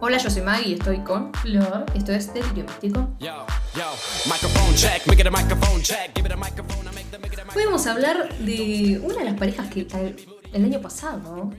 [0.00, 1.84] Hola, yo soy Maggie y estoy con Flor.
[1.92, 2.40] Esto es a
[7.54, 10.16] Hoy vamos a hablar de una de las parejas que el,
[10.52, 11.50] el año pasado.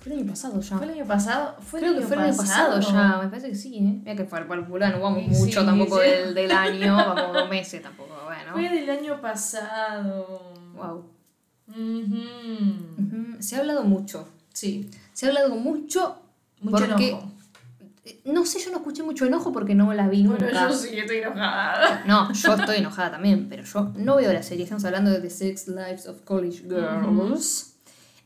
[0.00, 0.76] Fue el año pasado ya.
[0.76, 1.56] ¿Fue el año pasado?
[1.60, 3.80] ¿Fue Creo que fue el año pasado ya, me parece que sí, ¿eh?
[4.02, 6.08] Mira que fue para no vamos Sí, mucho sí, tampoco sí.
[6.08, 8.74] Del, del año, vamos dos meses tampoco, Fue bueno.
[8.74, 10.52] del año pasado.
[10.74, 11.04] Wow.
[13.38, 14.28] Se ha hablado mucho.
[14.52, 14.90] Sí.
[15.12, 16.16] Se ha hablado mucho.
[16.60, 17.33] Mucho porque, enojo.
[18.24, 20.38] No sé, yo no escuché mucho enojo porque no la vi nunca.
[20.46, 22.02] Pero yo sí estoy enojada.
[22.06, 24.64] No, yo estoy enojada también, pero yo no veo la serie.
[24.64, 27.76] Estamos hablando de The Six Lives of College Girls.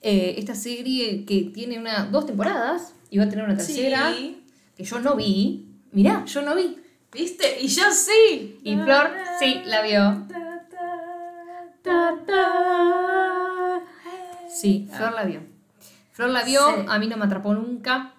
[0.01, 4.45] Eh, esta serie que tiene una, dos temporadas y va a tener una tercera Sí.
[4.77, 5.69] que yo no vi.
[5.93, 6.79] Mirá, yo no vi.
[7.13, 7.59] ¿Viste?
[7.61, 8.61] Y yo sí.
[8.65, 10.27] Y Flor sí la vio.
[14.51, 15.41] Sí, Flor la vio.
[16.13, 16.87] Flor la vio, Sí.
[16.89, 18.15] a mí no me atrapó nunca.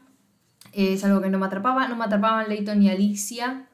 [0.74, 1.88] Eh, es algo que no me atrapaba.
[1.88, 3.66] No me atrapaban Leighton ni Alicia,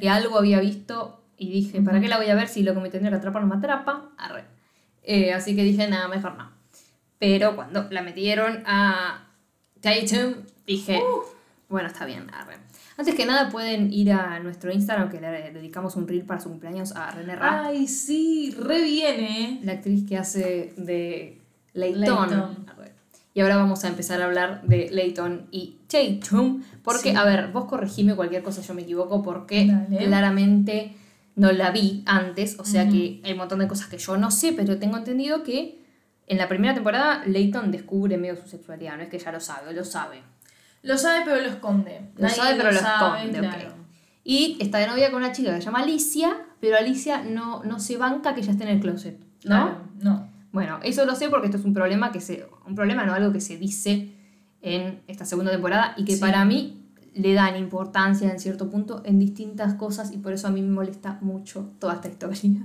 [0.00, 2.80] que algo había visto y dije, ¿para qué la voy a ver si lo que
[2.80, 4.10] me tendría que atrapar no me atrapa?
[4.18, 4.44] Arre.
[5.02, 6.50] Eh, así que dije, nada, mejor no.
[7.18, 9.26] Pero cuando la metieron a
[9.80, 10.34] Tatum,
[10.66, 11.02] dije,
[11.68, 12.56] bueno, está bien, arre.
[12.96, 16.48] Antes que nada pueden ir a nuestro Instagram, que le dedicamos un reel para su
[16.48, 19.60] cumpleaños a René Rapp, Ay, sí, re viene.
[19.64, 21.40] la actriz que hace de
[21.72, 22.00] Leighton.
[22.30, 22.66] Leighton.
[22.68, 22.93] Arre.
[23.36, 26.62] Y ahora vamos a empezar a hablar de Leighton y Tatum.
[26.84, 27.16] Porque, Sí.
[27.16, 30.06] a ver, vos corregime cualquier cosa, yo me equivoco, porque Dale.
[30.06, 30.94] claramente
[31.34, 32.56] no la vi antes.
[32.60, 35.42] O sea que hay un montón de cosas que yo no sé, pero tengo entendido
[35.42, 35.82] que
[36.28, 38.96] en la primera temporada Leighton descubre medio su sexualidad.
[38.96, 40.22] No es que ya lo sabe, lo sabe.
[40.82, 42.10] Lo sabe, pero lo esconde.
[42.16, 43.74] Lo Nadie sabe, pero lo sabe, esconde, claro.
[44.22, 47.80] Y está de novia con una chica que se llama Alicia, pero Alicia no, no
[47.80, 49.26] se banca que ella esté en el closet, ¿no?
[49.42, 50.23] Claro, no.
[50.54, 52.46] Bueno, eso lo sé porque esto es un problema que se.
[52.64, 54.12] Un problema, no algo que se dice
[54.62, 56.20] en esta segunda temporada y que Sí.
[56.20, 56.80] para mí
[57.12, 60.70] le dan importancia en cierto punto en distintas cosas y por eso a mí me
[60.70, 62.62] molesta mucho toda esta historia.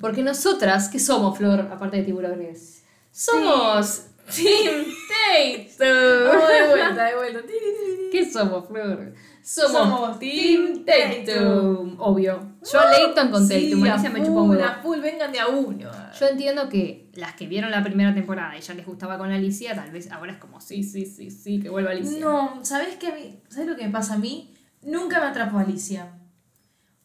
[0.00, 1.60] Porque nosotras, ¿qué somos, Flor?
[1.72, 2.84] Aparte de tiburones.
[3.10, 6.28] Somos Team Tatum.
[6.28, 7.40] Vamos de vuelta, de vuelta.
[8.12, 9.14] ¿Qué somos, Flor?
[9.42, 11.96] Somos, Somos Team Tatum.
[11.98, 12.52] Obvio.
[12.70, 13.84] Yo Leighton con Sí, Tatum.
[13.86, 14.68] a Alicia me chupa un full, huevo.
[14.68, 15.90] a full, vengan de a uno.
[16.18, 19.74] Yo entiendo que las que vieron la primera temporada y ya les gustaba con Alicia,
[19.74, 22.20] tal vez ahora es como, sí, sí, sí, sí, que vuelva Alicia.
[22.20, 23.08] No, ¿sabes qué?
[23.08, 24.54] a mí- ¿Sabes lo que me pasa a mí?
[24.82, 26.12] Nunca me atrapó Alicia.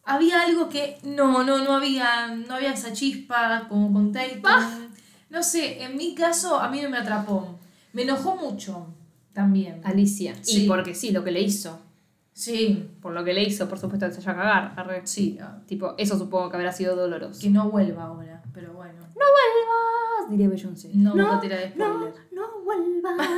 [0.06, 4.42] Había algo que no, no, no había, no había esa chispa como con Tatum.
[5.34, 7.58] No sé, en mi caso a mí no me atrapó.
[7.92, 8.86] Me enojó mucho
[9.32, 9.80] también.
[9.82, 10.36] Alicia.
[10.40, 10.64] Sí.
[10.64, 11.80] Y porque sí, lo que le hizo.
[12.32, 14.74] Sí, Por lo que le hizo, por supuesto, que se haya a cagar.
[14.76, 15.02] arre.
[15.04, 15.36] sí.
[15.66, 17.40] Tipo, eso supongo que habrá sido doloroso.
[17.40, 19.00] Que no vuelva ahora, pero bueno.
[19.00, 20.30] ¡No vuelvas!
[20.30, 20.90] Diría Beyoncé.
[20.94, 22.14] No, no, no tira de no, spoiler.
[22.32, 23.28] no vuelvas.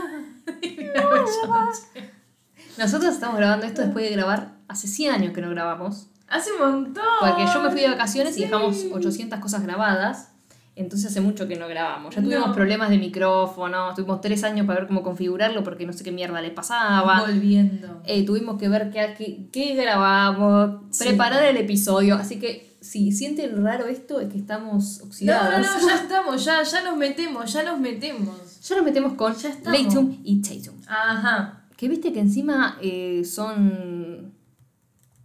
[2.76, 6.08] Nosotros estamos grabando esto después de grabar hace 100 años que no grabamos.
[6.28, 7.04] Hace un montón.
[7.20, 10.35] Porque yo me fui de vacaciones y dejamos 800 cosas grabadas.
[10.78, 12.14] Entonces hace mucho que no grabamos.
[12.14, 12.54] Ya tuvimos No.
[12.54, 16.42] problemas de micrófono, tuvimos tres años para ver cómo configurarlo porque no sé qué mierda
[16.42, 17.22] le pasaba.
[17.22, 18.02] Volviendo.
[18.04, 21.04] Eh, tuvimos que ver qué, qué, qué grabamos, Sí.
[21.08, 22.16] preparar el episodio.
[22.16, 25.66] Así que si sienten raro esto es que estamos No, no, oxidados.
[25.82, 28.60] no, ya estamos, ya, ya nos metemos, ya nos metemos.
[28.68, 29.56] Ya nos metemos con Ya.
[29.70, 30.74] Leighton y Tatum.
[30.86, 31.64] Ajá.
[31.74, 34.32] Que viste que encima eh, son...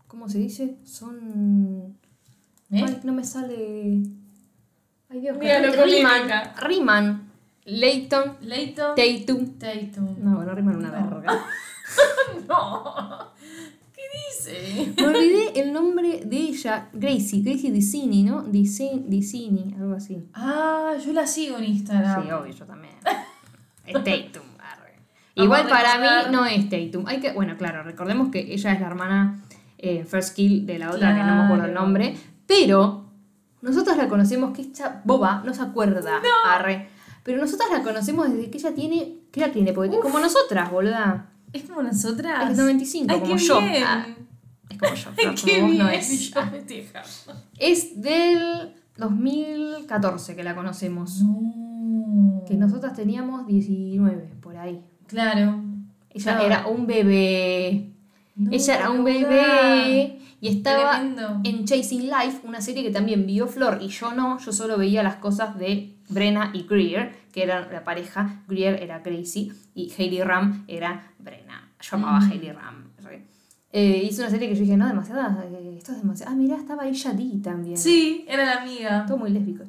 [0.08, 0.78] ¿Cómo se dice?
[0.86, 1.98] Son...
[2.72, 2.84] ¿Eh?
[2.88, 4.02] Ay, no me sale...
[5.12, 6.30] Ay Dios, con riman,
[6.62, 7.32] riman.
[7.66, 8.96] Leighton, Leighton.
[8.96, 9.58] Tatum.
[9.60, 10.16] Tatum.
[10.24, 11.10] No, bueno, riman una No.
[11.10, 11.46] verga.
[12.48, 13.32] No.
[13.94, 14.94] ¿Qué dice?
[14.98, 18.44] Me olvidé el nombre de ella, Gracie, Gracie Dicini, ¿no?
[18.44, 20.26] Dicini, Dicini, algo así.
[20.34, 22.24] Ah, yo la sigo en Instagram.
[22.24, 22.94] Sí, obvio, yo también.
[23.86, 24.44] Es Tatum.
[25.36, 26.26] Igual para recordar.
[26.30, 27.06] mí no es Tatum.
[27.08, 29.42] Hay que, bueno, claro, recordemos que ella es la hermana
[29.78, 32.16] eh, First Kill de la otra, que no me acuerdo el nombre.
[32.46, 33.01] Pero
[33.62, 36.22] nosotros la conocemos que esta boba no se acuerda.
[36.46, 36.90] Arre.
[37.24, 39.18] Pero nosotros la conocemos desde que ella tiene.
[39.32, 39.74] ¿Qué edad tiene?
[39.74, 41.30] Porque como nosotras, boluda.
[41.54, 42.50] Es como nosotras.
[42.52, 43.60] Es 95, Ay, como qué yo.
[43.86, 44.06] Ah,
[44.70, 45.78] es como yo, Ay, pero qué como vos bien.
[45.84, 46.32] no es.
[46.52, 47.04] Festeja.
[47.60, 51.22] Es del 2014 que la conocemos.
[51.22, 52.44] No.
[52.48, 54.84] Que nosotras teníamos 19, por ahí.
[55.08, 55.62] Claro.
[56.10, 56.42] Ella No.
[56.42, 57.92] era un bebé.
[58.36, 60.20] No, Ella era un bebé.
[60.42, 61.40] Y estaba Tremendo.
[61.44, 64.40] en Chasing Life, una serie que también vio Flor y yo no.
[64.40, 68.42] Yo solo veía las cosas de Brenna y Greer, que eran la pareja.
[68.48, 71.70] Greer era Gracie y Hailey Ram era Brenna.
[71.80, 72.32] Yo amaba a Mm.
[72.32, 72.92] Hailey Ram.
[73.74, 75.46] Eh, hizo una serie que yo dije, no, demasiada.
[75.50, 76.34] eh, esto es demasiado.
[76.34, 77.78] Ah, mira, estaba ella D también.
[77.78, 79.06] Sí, era la amiga.
[79.08, 79.64] Todo muy lésbico.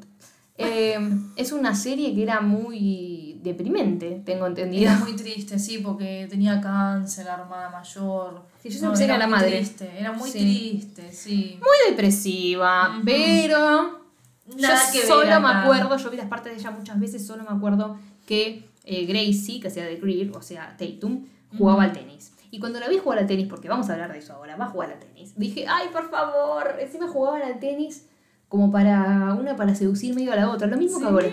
[0.59, 0.99] Eh,
[1.37, 4.91] es una serie que era muy deprimente, tengo entendido.
[4.91, 8.43] Era muy triste, sí, porque tenía cáncer, la hermana mayor.
[8.63, 9.57] Sí, yo pensé que era la muy madre.
[9.59, 10.39] Triste, era muy Sí.
[10.39, 11.59] triste, sí.
[11.61, 14.01] Muy depresiva, pero
[14.57, 17.27] Nada yo que ver solo me acuerdo, yo vi las partes de ella muchas veces,
[17.27, 21.25] solo me acuerdo que eh, Gracie, que sea de Greer, o sea, Tatum,
[21.57, 22.33] jugaba al tenis.
[22.51, 24.67] Y cuando la vi jugar al tenis, porque vamos a hablar de eso ahora, va
[24.67, 28.07] a jugar al tenis, dije, ay, por favor, encima jugaban al tenis
[28.53, 31.29] como para una para seducir medio a la otra, lo mismo que ahora.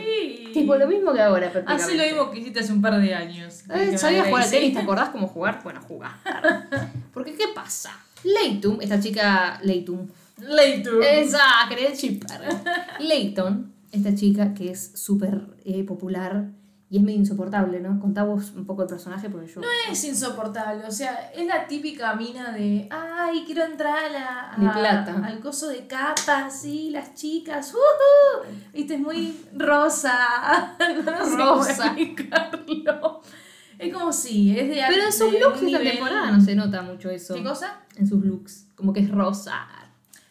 [0.54, 3.66] Tipo, lo mismo que ahora, Hace lo mismo que hiciste hace un par de años.
[3.76, 4.74] Eh, ¿Sabías jugar al tenis?
[4.74, 5.60] ¿Te acordás cómo jugar?
[5.62, 6.14] Bueno, jugar.
[7.14, 7.92] Porque, ¿qué pasa?
[8.24, 10.94] Leighton, esta chica Leighton, Later.
[11.04, 12.40] esa, quería chipar.
[13.02, 16.46] Leighton, esta chica que es súper eh, popular
[16.92, 18.00] y es medio insoportable, ¿no?
[18.00, 19.62] Contá vos un poco el personaje porque yo...
[19.92, 24.68] Es insoportable, o sea, es la típica mina de, ay, quiero entrar a la, De
[24.68, 25.22] a- plata.
[25.24, 28.50] al coso de capas, sí, las chicas, ¡ujú!
[28.74, 30.76] viste, es muy rosa,
[31.06, 31.96] no sé Rosa.
[33.78, 37.10] Es como si, es de Pero en sus looks esta temporada no se nota mucho
[37.10, 37.34] eso.
[37.36, 37.78] ¿Qué cosa?
[37.96, 38.66] En sus looks.
[38.76, 39.68] Como que es rosa.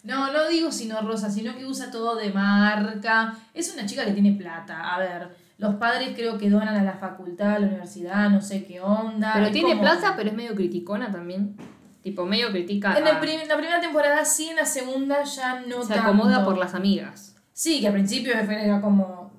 [0.03, 3.35] No, no digo sino rosa, sino que usa todo de marca.
[3.55, 4.95] Es una chica que tiene plata.
[4.95, 8.65] A ver, los padres creo que donan a la facultad, a la universidad, no sé
[8.65, 9.33] qué onda.
[9.35, 11.57] Pero tiene como- plata, pero es medio criticona también.
[12.03, 12.97] Tipo, medio critica.
[12.97, 16.51] En a- prim- la primera temporada sí, en la segunda ya no se acomoda tanto.
[16.51, 17.35] por las amigas.
[17.53, 19.31] Sí, que al principio era como,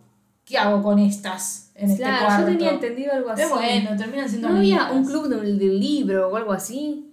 [0.44, 2.42] ¿qué hago con estas en este claro, cuarto?
[2.52, 3.42] yo tenía entendido algo así.
[3.42, 4.94] Pero bueno, terminan siendo ¿No había amigas.
[4.98, 7.06] un club del, del libro o algo así?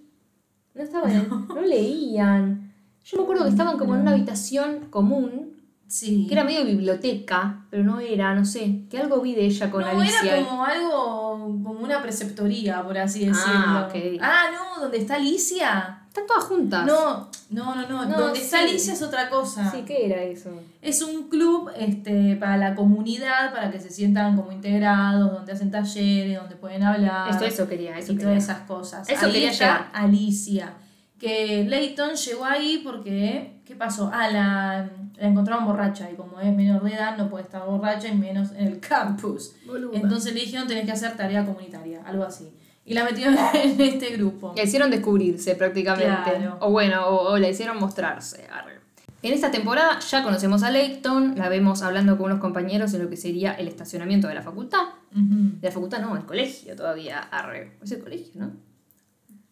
[0.75, 2.73] No estaban, en- no leían.
[3.05, 5.46] Yo me acuerdo que estaban como en una habitación común,
[5.87, 6.25] Sí.
[6.27, 9.81] que era medio biblioteca, pero no era, no sé, que algo vi de ella con
[9.81, 10.37] no, Alicia.
[10.37, 11.31] era como algo,
[11.63, 13.53] como una preceptoría, por así decirlo.
[13.53, 14.19] Ah, ok.
[14.21, 16.01] Ah, no, ¿dónde está Alicia?
[16.07, 16.85] Están todas juntas.
[16.85, 18.05] No, no, no, no.
[18.05, 18.61] No, Donde está.
[18.61, 19.69] Alicia es otra cosa.
[19.71, 20.49] Sí, ¿qué era eso?
[20.81, 25.69] Es un club este, para la comunidad, para que se sientan como integrados, donde hacen
[25.69, 27.29] talleres, donde pueden hablar.
[27.29, 28.31] Esto, eso quería, eso y quería.
[28.31, 29.07] todas esas cosas.
[29.07, 29.89] Eso ahí quería está llegar.
[29.93, 30.73] Alicia.
[31.19, 34.09] Que Leighton llegó ahí porque, ¿qué pasó?
[34.13, 38.07] Ah, la, la encontraron borracha y como es menor de edad no puede estar borracha
[38.07, 39.53] y menos en el campus.
[39.65, 39.97] Boluda.
[39.99, 42.49] Entonces le dijeron tenés que hacer tarea comunitaria, algo así.
[42.85, 44.53] Y la metieron en este grupo.
[44.55, 46.31] La hicieron descubrirse prácticamente.
[46.31, 46.57] Claro.
[46.61, 48.47] O bueno, o, o la hicieron mostrarse.
[48.51, 48.77] arre.
[49.23, 53.09] En esta temporada ya conocemos a Leighton, la vemos hablando con unos compañeros en lo
[53.09, 54.83] que sería el estacionamiento de la facultad.
[55.11, 57.19] De la facultad no, el colegio todavía.
[57.19, 57.77] Arre.
[57.83, 58.51] Es el colegio, ¿no?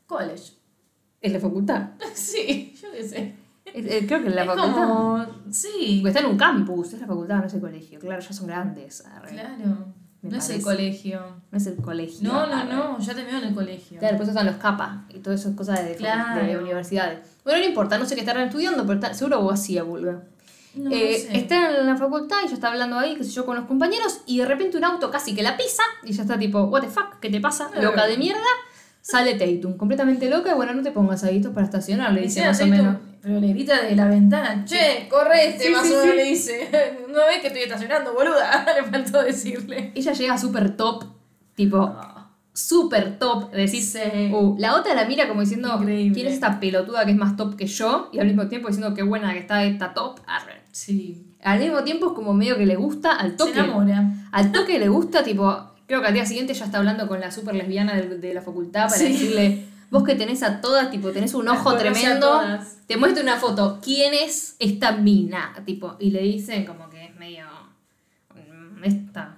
[0.06, 0.54] College.
[1.20, 1.90] Es la facultad.
[2.14, 3.34] Sí, yo qué sé.
[3.66, 4.74] Es- eh, creo que es la es facultad.
[4.88, 5.26] como...
[5.52, 8.00] Sí, Porque está en un campus, es la facultad, no es el colegio.
[8.00, 9.04] Claro, ya son grandes.
[9.06, 9.32] arre.
[9.32, 9.94] claro.
[10.22, 11.22] Me no es el colegio.
[11.52, 12.28] No es el colegio.
[12.28, 12.74] No, no, arre.
[12.74, 14.00] no, ya terminó en el colegio.
[14.00, 16.44] Claro, después están los CAPA y todas esas cosas de, Claro.
[16.46, 17.20] de universidades.
[17.44, 20.24] Bueno, no importa, no sé qué estarán estudiando, pero está- seguro vos hacía, boludo.
[20.76, 21.38] No, Eh, no sé.
[21.38, 24.22] Está en la facultad y ya está hablando ahí, qué sé yo, con los compañeros,
[24.26, 26.88] y de repente un auto casi que la pisa, y ya está tipo, what the
[26.90, 27.70] fuck, ¿qué te pasa?
[27.80, 28.40] Loca de mierda.
[29.02, 32.60] Sale Tatum, completamente loca, y bueno, no te pongas ahí para estacionar, le dice más
[32.60, 32.98] o menos.
[33.26, 36.16] Pero le grita desde la ventana, che, correte, Sí, más sí, o menos sí.
[36.16, 36.70] le dice.
[37.10, 38.66] No ves que estoy estacionando, boluda.
[38.76, 39.92] Le faltó decirle.
[39.96, 41.06] Ella llega súper top,
[41.56, 41.96] tipo,
[42.54, 43.98] súper top, decís,
[44.32, 46.14] uh, la otra la mira como diciendo, Increíble.
[46.14, 48.10] ¿quién es esta pelotuda que es más top que yo?
[48.14, 50.20] Y al mismo tiempo diciendo qué buena que está esta top.
[50.28, 50.62] Arre.
[50.72, 51.26] Sí.
[51.42, 53.60] Al mismo tiempo es como medio que le gusta, al Se toque.
[53.60, 54.04] enamora.
[54.32, 57.32] Al toque le gusta, tipo, creo que al día siguiente ya está hablando con la
[57.32, 61.34] super lesbiana de, de la facultad para decirle, vos que tenés a todas, tipo, tenés
[61.34, 62.42] un ojo tremendo,
[62.88, 65.54] te muestro una foto, ¿quién es esta mina?
[65.66, 67.46] Tipo, y le dicen como que es medio,
[68.34, 69.38] mm, esta,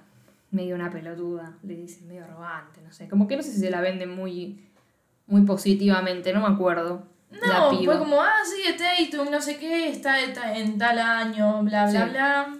[0.50, 3.70] medio una pelotuda, le dicen medio arrogante, no sé, como que no sé si se
[3.70, 4.64] la venden muy,
[5.26, 7.02] muy positivamente, no me acuerdo.
[7.30, 11.62] la No, fue como, ah, sí, Tatum, no sé qué, está está en tal año,
[11.62, 12.10] bla, bla, Sí.
[12.10, 12.54] bla.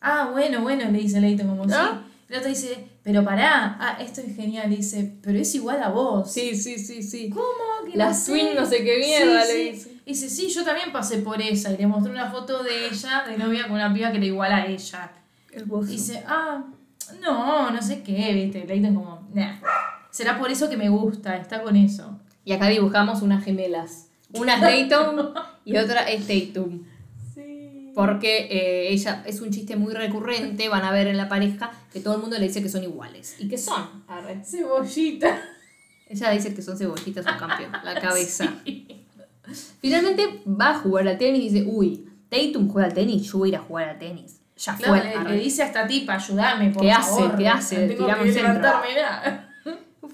[0.00, 1.74] Ah, bueno, bueno, le dice Leighton como ¿No?
[1.74, 1.98] sí.
[2.28, 6.30] El otro dice, pero pará, ah, esto es genial, dice, pero es igual a vos.
[6.30, 7.30] Sí, sí, sí, sí.
[7.30, 7.90] ¿Cómo?
[7.90, 8.32] Que La no sé?
[8.32, 9.70] twin no sé qué mierda, Sí, le sí.
[9.70, 10.00] dice.
[10.04, 11.72] Dice, sí, yo también pasé por esa.
[11.72, 14.52] Y le mostré una foto de ella, de novia con una piba que era igual
[14.52, 15.10] a ella.
[15.50, 15.88] Hermoso.
[15.88, 16.64] Dice, ah,
[17.22, 18.66] no, no sé qué, viste.
[18.66, 19.56] Leighton como, nah.
[20.10, 22.20] Será por eso que me gusta, está con eso.
[22.44, 24.08] Y acá dibujamos unas gemelas.
[24.34, 25.32] Una es Dayton
[25.64, 26.82] y otra es Tatum.
[28.06, 31.98] Porque eh, ella es un chiste muy recurrente, van a ver en la pareja que
[31.98, 33.34] todo el mundo le dice que son iguales.
[33.40, 34.04] ¿Y qué son?
[34.06, 34.40] Arre.
[34.44, 35.36] Cebollita.
[36.08, 38.54] Ella dice que son cebollitas o campeón, la cabeza.
[39.80, 43.48] Finalmente va a jugar al tenis y dice, uy, Tatum juega al tenis, yo voy
[43.48, 44.40] a ir a jugar al tenis.
[44.56, 45.24] Ya Claro, fue.
[45.32, 47.10] le, dice a esta tipa, ayúdame, por ¿Qué hace?
[47.10, 47.36] favor.
[47.36, 47.88] ¿Qué hace?
[47.88, 48.52] Tirame que un centro.
[48.52, 49.40] levantarme.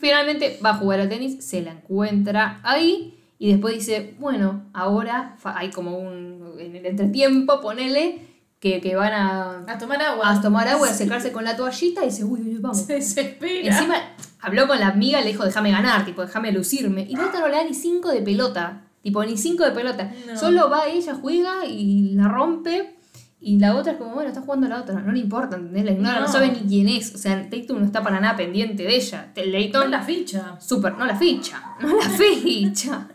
[0.00, 5.36] Finalmente va a jugar al tenis, se la encuentra ahí y después dice, bueno, ahora
[5.44, 8.20] hay como un, en el entretiempo, ponele,
[8.58, 10.30] que, que van a, A tomar agua.
[10.30, 12.78] a tomar agua a secarse con la toallita y dice, uy, uy, vamos.
[12.86, 13.68] Se desespera.
[13.68, 13.96] Encima
[14.40, 17.02] habló con la amiga y le dijo, déjame ganar, tipo, déjame lucirme.
[17.06, 18.80] Y la otra no le da ni cinco de pelota.
[19.02, 20.10] Tipo, ni cinco de pelota.
[20.26, 20.38] No.
[20.38, 22.94] Solo va ella, juega y la rompe.
[23.42, 24.98] Y la otra es como, bueno, está jugando la otra.
[25.02, 25.84] No le importa, ¿entendés?
[25.84, 26.32] La ignora, no, No.
[26.32, 27.14] sabe ni quién es.
[27.14, 29.30] O sea, Tatum no está para nada pendiente de ella.
[29.36, 30.58] No Leighton, es la ficha.
[30.58, 31.62] súper, no la ficha.
[31.82, 33.08] No la ficha.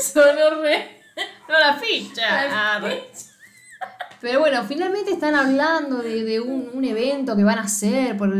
[0.00, 1.02] Sonó re.
[1.48, 2.48] No la ficha.
[2.48, 2.90] La
[4.20, 8.32] Pero bueno, finalmente están hablando de, de un, un evento que van a hacer por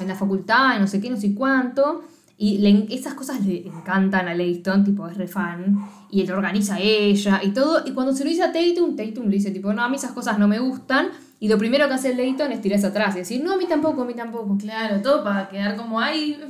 [0.00, 2.04] en la facultad, no sé qué, no sé cuánto.
[2.36, 5.78] Y le esas cosas le encantan a Leighton, tipo, es re fan.
[6.10, 7.82] Y él organiza ella y todo.
[7.86, 10.12] Y cuando se lo dice a Tatum, Tatum le dice, tipo, no, a mí esas
[10.12, 11.10] cosas no me gustan.
[11.38, 14.02] Y lo primero que hace Leighton es tirarse atrás y decir, no, a mí tampoco,
[14.02, 14.56] a mí tampoco.
[14.58, 16.40] Claro, todo para quedar como, ay,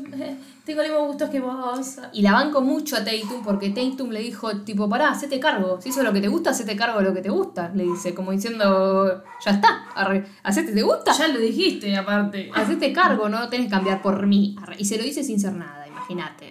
[0.64, 1.96] tengo los mismos gustos que vos.
[2.12, 5.78] Y la banco mucho a Tatum porque Tatum le dijo, tipo, pará, hacete cargo.
[5.80, 7.70] Si eso es lo que te gusta, hacete cargo de lo que te gusta.
[7.74, 11.12] Le dice, como diciendo, ya está, arre, hacete, ¿te gusta?
[11.12, 12.50] Ya lo dijiste, aparte.
[12.54, 14.56] Hacete cargo, no tenés que cambiar por mí.
[14.60, 14.76] Arre.
[14.78, 16.50] Y se lo dice sin ser nada, imagínate.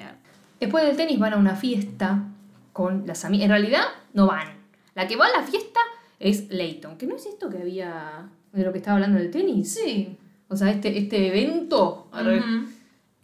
[0.59, 2.23] Después del tenis van a una fiesta
[2.71, 3.45] con las amigas.
[3.45, 4.47] En realidad, no van.
[4.93, 5.79] La que va a la fiesta
[6.19, 6.97] es Leighton.
[6.97, 9.73] Que no es esto que había de lo que estaba hablando del tenis.
[9.73, 10.17] Sí.
[10.49, 12.07] O sea, este, este evento.
[12.11, 12.43] arre,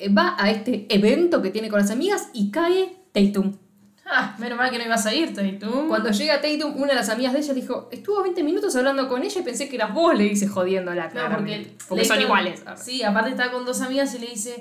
[0.08, 3.58] Va a este evento que tiene con las amigas y cae Tatum.
[4.12, 5.28] Ah, menos mal que no ibas a ¿y
[5.60, 5.86] tú?
[5.88, 9.22] Cuando llega Tatum, una de las amigas de ella dijo, estuvo 20 minutos hablando con
[9.22, 11.06] ella y pensé que eras vos, le dice jodiéndola.
[11.06, 11.70] No, claramente.
[11.70, 12.64] porque, porque son iguales.
[12.76, 14.60] Sí, aparte está con dos amigas y le dice,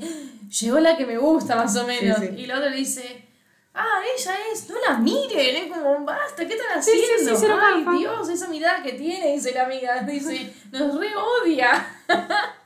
[0.61, 2.19] llegó la que me gusta más o menos.
[2.19, 2.43] Sí, sí.
[2.43, 3.25] Y la otra le dice,
[3.73, 7.37] ah, ella es, no la miren, es como, basta, ¿qué están Sí, sí, haciendo?
[7.37, 7.99] sí, cero Ay.
[7.99, 11.87] Dios, esa mirada que tiene, dice la amiga, dice, nos re odia.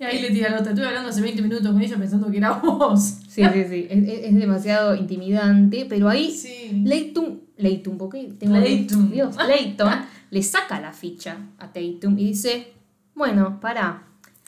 [0.00, 2.38] y ahí le tira la otra, estuve hablando hace 20 minutos con ella pensando que
[2.38, 3.00] era vos.
[3.28, 3.86] Sí, sí, sí.
[3.90, 6.82] Es, es- es demasiado intimidante, pero ahí Sí.
[6.84, 9.10] Leighton, Leighton, ¿por qué tengo Leighton.
[9.10, 9.92] Dios, Leighton
[10.30, 12.72] le saca la ficha a Tatum y dice,
[13.14, 14.04] bueno, pará.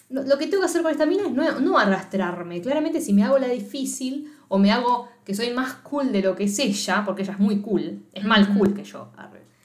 [0.08, 2.60] Lo, que tengo que hacer con esta mina es no, no arrastrarme.
[2.60, 6.36] Claramente si me hago la difícil o me hago que soy más cool de lo
[6.36, 9.10] que es ella, porque ella es muy cool, es más cool que yo.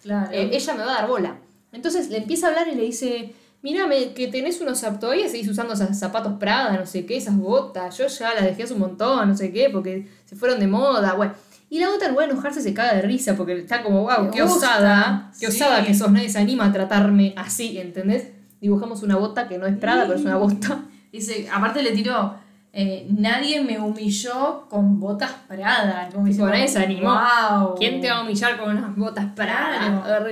[0.03, 0.31] Claro.
[0.31, 1.37] Eh, ella me va a dar bola.
[1.73, 5.73] Entonces le empieza a hablar y le dice, mírame, que tenés unos todavía seguís usando
[5.73, 9.27] esos zapatos Prada, no sé qué, esas botas, yo ya las dejé hace un montón,
[9.29, 11.33] no sé qué, porque se fueron de moda, bueno.
[11.69, 14.31] Y la otra en lugar de enojarse se caga de risa porque está como, wow,
[14.31, 15.61] qué osada, qué sí.
[15.61, 18.29] osada que sos, nadie se anima a tratarme así, ¿entendés?
[18.61, 20.85] Dibujamos una bota que no es Prada, pero es una bota.
[21.11, 22.35] Dice, aparte le tiró,
[22.71, 26.09] eh, nadie me humilló con botas Prada.
[26.13, 27.09] Como diciendo, nadie se animó.
[27.09, 27.75] "Wow".
[27.75, 30.01] ¿Quién te va a humillar con unas botas Prada?
[30.05, 30.29] Claro.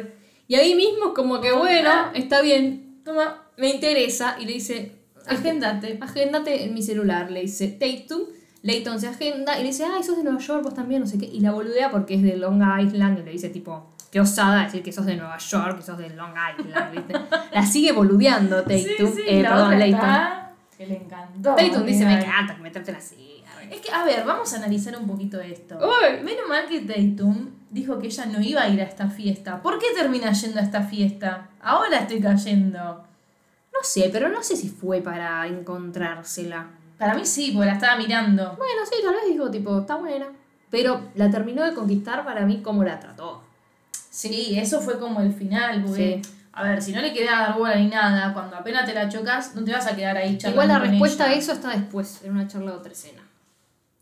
[0.48, 4.92] Y ahí mismo como que, bueno, está bien, Toma, me interesa, y le dice,
[5.28, 6.00] agéndate.
[6.02, 8.22] agéndate en mi celular, le dice Tatum.
[8.64, 11.20] Leighton se agenda y le dice, ay, sos de Nueva York, vos también, no sé
[11.20, 11.26] qué.
[11.28, 14.82] Y la boludea porque es de Long Island y le dice, tipo, qué osada decir
[14.82, 17.14] que sos de Nueva York, que sos de Long Island, ¿viste?
[17.54, 18.78] La sigue boludeando Tatum.
[18.80, 20.00] Sí, sí, eh, perdón, Leighton.
[20.00, 21.54] está Que le encantó.
[21.54, 23.44] Tatum dice, me encanta que me traten así.
[23.54, 23.74] a ver".
[23.74, 25.78] Es que, a ver, vamos a analizar un poquito esto.
[25.78, 26.24] Uy.
[26.24, 29.62] Menos mal que Tatum dijo que ella no iba a ir a esta fiesta.
[29.62, 31.50] ¿Por qué termina yendo a esta fiesta?
[31.62, 32.80] Ahora estoy cayendo.
[32.80, 36.68] No sé, pero no sé si fue para encontrársela.
[36.98, 38.56] Para mí sí, porque la estaba mirando.
[38.56, 40.28] Bueno, sí, tal vez dijo, tipo, está buena.
[40.70, 43.44] Pero la terminó de conquistar para mí como la trató.
[43.92, 46.22] Sí, eso fue como el final, porque,
[46.54, 49.54] a ver, si no le quería dar bola ni nada, cuando apenas te la chocas,
[49.54, 52.22] no te vas a quedar ahí charlando Igual la con respuesta a eso está después,
[52.24, 53.22] en una charla de otra escena.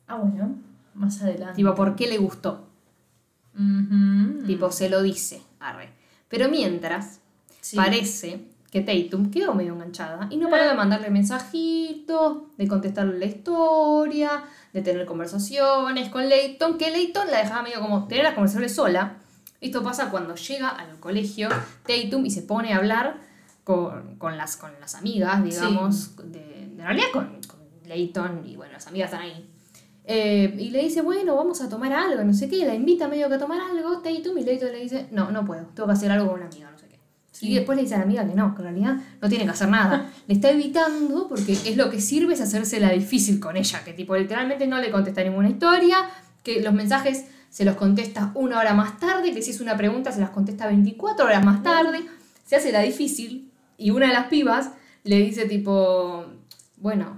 [0.07, 0.55] Ah, bueno,
[0.93, 1.55] más adelante.
[1.55, 2.67] Tipo, ¿por qué le gustó?
[4.45, 5.89] Tipo, se lo dice, arre.
[6.27, 7.19] Pero mientras,
[7.61, 7.75] Sí.
[7.77, 13.25] parece que Tatum quedó medio enganchada y no paró de mandarle mensajitos, de contestarle la
[13.25, 14.43] historia,
[14.73, 19.17] de tener conversaciones con Leighton, que Leighton la dejaba medio como tener las conversaciones sola.
[19.61, 21.49] Esto pasa cuando llega al colegio
[21.85, 23.17] Tatum y se pone a hablar
[23.63, 28.87] con, con las, con las amigas, digamos, de, realidad con, con Leighton y bueno, las
[28.87, 29.49] amigas están ahí.
[30.05, 33.29] Eh, y le dice, bueno, vamos a tomar algo, no sé qué, la invita medio
[33.29, 36.11] que a tomar algo, Tatum, y Leighton le dice, no, no puedo, tengo que hacer
[36.11, 36.99] algo con una amiga, no sé qué.
[37.45, 39.51] Y después le dice a la amiga que no, que en realidad no tiene que
[39.51, 40.11] hacer nada.
[40.27, 43.93] Le está evitando porque es lo que sirve es hacerse la difícil con ella, que
[43.93, 45.97] tipo literalmente no le contesta ninguna historia,
[46.43, 50.11] que los mensajes se los contesta una hora más tarde, que si es una pregunta
[50.11, 52.05] se las contesta 24 horas más tarde,
[52.45, 54.71] se hace la difícil y una de las pibas
[55.03, 56.25] le dice tipo,
[56.77, 57.17] bueno,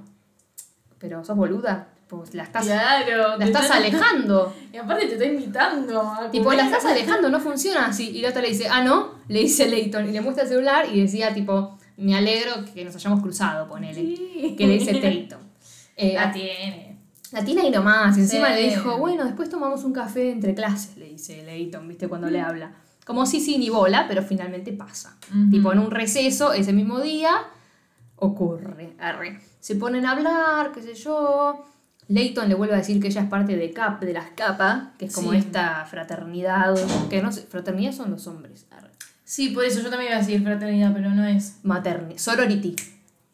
[0.97, 3.37] pero sos boluda, pues la estás, Claro.
[3.37, 4.53] la estás está- alejando.
[4.73, 6.01] Y aparte te está invitando.
[6.01, 8.09] a Tipo, la estás alejando, no funciona así.
[8.09, 10.07] Y la otra le dice, ah, no, le dice Leighton.
[10.07, 13.95] Y le muestra el celular y decía, tipo, me alegro que nos hayamos cruzado, ponele.
[14.03, 14.55] Sí.
[14.57, 15.39] Que le dice Leighton.
[15.97, 16.97] Eh, La tiene.
[17.31, 18.17] la tiene ahí nomás.
[18.17, 18.53] Y encima Sí.
[18.61, 22.07] le dijo, bueno, después tomamos un café entre clases, le dice Leighton, ¿viste?
[22.07, 22.71] Cuando le habla.
[23.05, 25.15] Como si sí ni bola, pero finalmente pasa.
[25.51, 27.31] Tipo, en un receso, ese mismo día,
[28.15, 28.93] ocurre.
[28.99, 29.39] Arre.
[29.59, 31.65] Se ponen a hablar, qué sé yo.
[32.07, 35.05] Leighton le vuelve a decir que ella es parte de CAP, de las CAPA, que
[35.05, 35.37] es como Sí.
[35.37, 36.75] esta fraternidad,
[37.09, 38.67] que no sé, fraternidad son los hombres.
[39.23, 41.59] Sí, por eso yo también iba a decir fraternidad, pero no es.
[41.63, 42.75] Maternidad, sorority.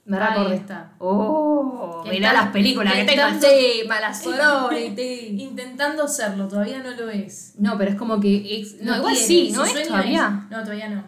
[0.05, 0.55] Me Ahí recordé.
[0.55, 0.93] está.
[0.99, 5.41] Oh, mirá las películas que tengo encima, sorority.
[5.43, 7.55] Intentando serlo, todavía no lo es.
[7.59, 8.61] No, pero es como que.
[8.61, 10.47] es- no, igual quiere, sí, ¿no es todavía?
[10.49, 11.03] No, todavía no.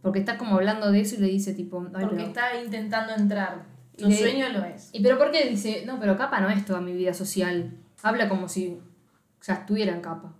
[0.00, 1.82] Porque está como hablando de eso y le dice tipo.
[1.92, 3.64] Porque pero- está intentando entrar.
[4.08, 4.90] Le- sueño lo es.
[4.92, 7.72] ¿Y pero por qué dice, no, pero capa no es toda mi vida social?
[8.02, 8.78] Habla como si
[9.46, 10.32] ya estuviera en capa.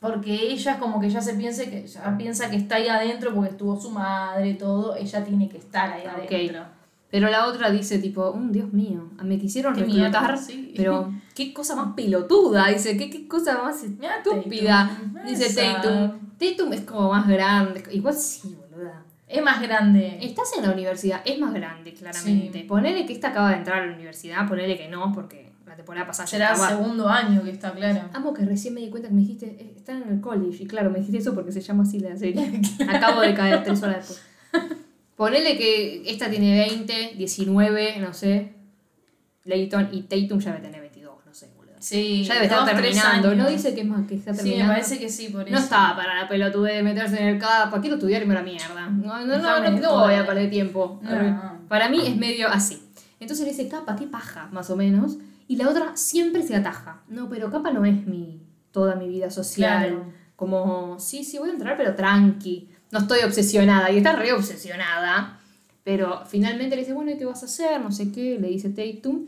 [0.00, 3.34] Porque ella es como que ya se piense que ya piensa que está ahí adentro
[3.34, 6.64] porque estuvo su madre, todo, ella tiene que estar ahí adentro.
[7.10, 10.74] Pero la otra dice tipo, "Mm, Dios mío, me quisieron reclutar, sí.
[10.76, 14.90] pero qué cosa más pelotuda, dice, qué, qué cosa más estúpida.
[15.24, 15.54] Dice.
[15.54, 16.18] Tatum.
[16.38, 18.54] Tatum es como más grande, igual sí.
[19.28, 20.18] Es más grande.
[20.22, 22.60] Estás en la universidad, es más grande, claramente.
[22.60, 22.64] Sí.
[22.64, 26.06] Ponele que esta acaba de entrar a la universidad, ponele que no, porque la temporada
[26.06, 26.68] pasada Será estaba.
[26.68, 28.08] segundo año que está claro.
[28.12, 30.62] Amo que recién me di cuenta que me dijiste, eh, están en el college.
[30.62, 32.60] Y claro, me dijiste eso porque se llama así la serie.
[32.88, 34.22] Acabo de caer tres horas después.
[35.16, 38.52] Ponele que esta tiene 20, 19, no sé.
[39.44, 41.75] Leighton y Tatum ya debe tener 22, no sé, boludo.
[41.86, 43.34] Sí, Ya debe estar dos, terminando.
[43.36, 44.64] No dice que más, que está Sí, terminando.
[44.64, 45.52] me parece que sí, por eso.
[45.52, 47.80] No estaba para la pelotude de meterse en el capa.
[47.80, 48.88] Quiero estudiar y me la mierda.
[48.88, 50.98] No, no, no, no, no voy a perder tiempo.
[51.00, 51.60] No.
[51.68, 52.82] Para mí es medio así.
[53.20, 55.18] Entonces le dice, capa, qué paja, más o menos.
[55.46, 57.02] Y la otra siempre se ataja.
[57.08, 58.40] No, pero capa no es mi
[58.72, 59.86] toda mi vida social.
[59.86, 60.12] Claro.
[60.34, 62.68] Como, sí, sí, voy a entrar, pero tranqui.
[62.90, 63.92] No estoy obsesionada.
[63.92, 65.38] Y está re obsesionada.
[65.84, 67.80] Pero finalmente le dice, bueno, ¿y qué vas a hacer?
[67.80, 68.38] No sé qué.
[68.40, 69.26] Le dice Tatum.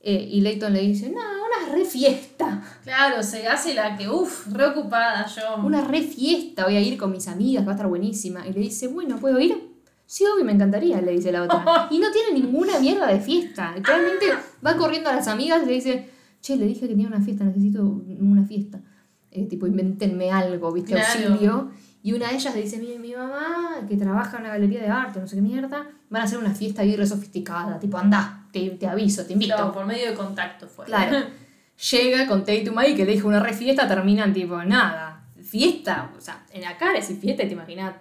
[0.00, 2.62] Eh, y Leighton le dice, no, una re fiesta.
[2.84, 5.62] Claro, se hace la que, uff, reocupada yo.
[5.64, 8.46] Una re fiesta, voy a ir con mis amigas, va a estar buenísima.
[8.46, 9.76] Y le dice, bueno, ¿puedo ir?
[10.06, 11.88] Sí, obvio, me encantaría, le dice la otra.
[11.90, 13.74] Y no tiene ninguna mierda de fiesta.
[13.82, 14.26] Realmente
[14.64, 16.08] va corriendo a las amigas y le dice,
[16.40, 18.80] che, le dije que tenía una fiesta, necesito una fiesta.
[19.30, 20.94] Eh, tipo, inventenme algo, ¿viste?
[20.94, 21.32] Claro.
[21.32, 21.70] Auxilio.
[22.02, 24.88] Y una de ellas le dice, mi, mi mamá, que trabaja en una galería de
[24.88, 27.78] arte, no sé qué mierda, van a hacer una fiesta ahí re sofisticada.
[27.78, 29.54] Tipo, anda, te, te aviso, te invito.
[29.54, 30.84] Claro, por medio de contacto fue.
[30.86, 31.26] Claro.
[31.90, 35.24] Llega con Tatum ahí que le dijo una re fiesta, terminan tipo, nada.
[35.42, 37.94] Fiesta, o sea, en la cara si fiesta, te imaginas,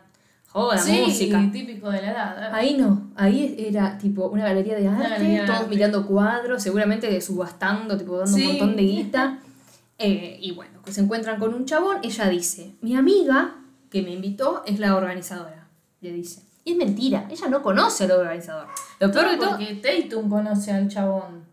[0.47, 1.49] joda, sí, música.
[1.51, 2.43] típico de la edad.
[2.43, 2.49] ¿eh?
[2.51, 5.69] Ahí no, ahí era tipo una galería de arte, galería todos arte.
[5.75, 8.41] mirando cuadros, seguramente subastando, tipo dando Sí.
[8.43, 9.39] un montón de guita.
[9.99, 13.55] Eh, y bueno, que se encuentran con un chabón, ella dice, mi amiga
[13.89, 15.69] que me invitó es la organizadora,
[16.01, 16.43] le dice.
[16.67, 18.67] Y es mentira, ella no conoce al organizador.
[18.99, 19.49] Lo peor de todo...
[19.51, 21.45] porque Tatum conoce al chabón.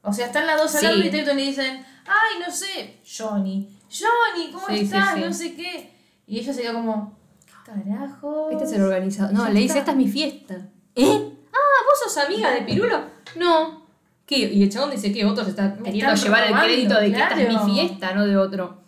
[0.00, 0.86] O sea, están las dos Sí.
[0.86, 5.14] hablando y Tatum le dicen, ay, no sé, Johnny, Johnny, ¿cómo Sí, estás?
[5.14, 5.20] sí.
[5.20, 5.92] No sé qué.
[6.26, 8.48] Y ella sería como, ¿qué carajo?
[8.50, 9.34] Este es el organizador.
[9.34, 9.78] No, le dice, está.
[9.80, 10.54] esta es mi fiesta.
[10.94, 11.04] ¿Eh?
[11.52, 12.98] Ah, ¿vos sos amiga de Pirulo?
[13.36, 13.86] No.
[14.24, 14.38] ¿Qué?
[14.38, 17.42] Y el chabón dice que otros están queriendo están llevar el crédito de que esta
[17.42, 18.78] es mi fiesta, no de otro.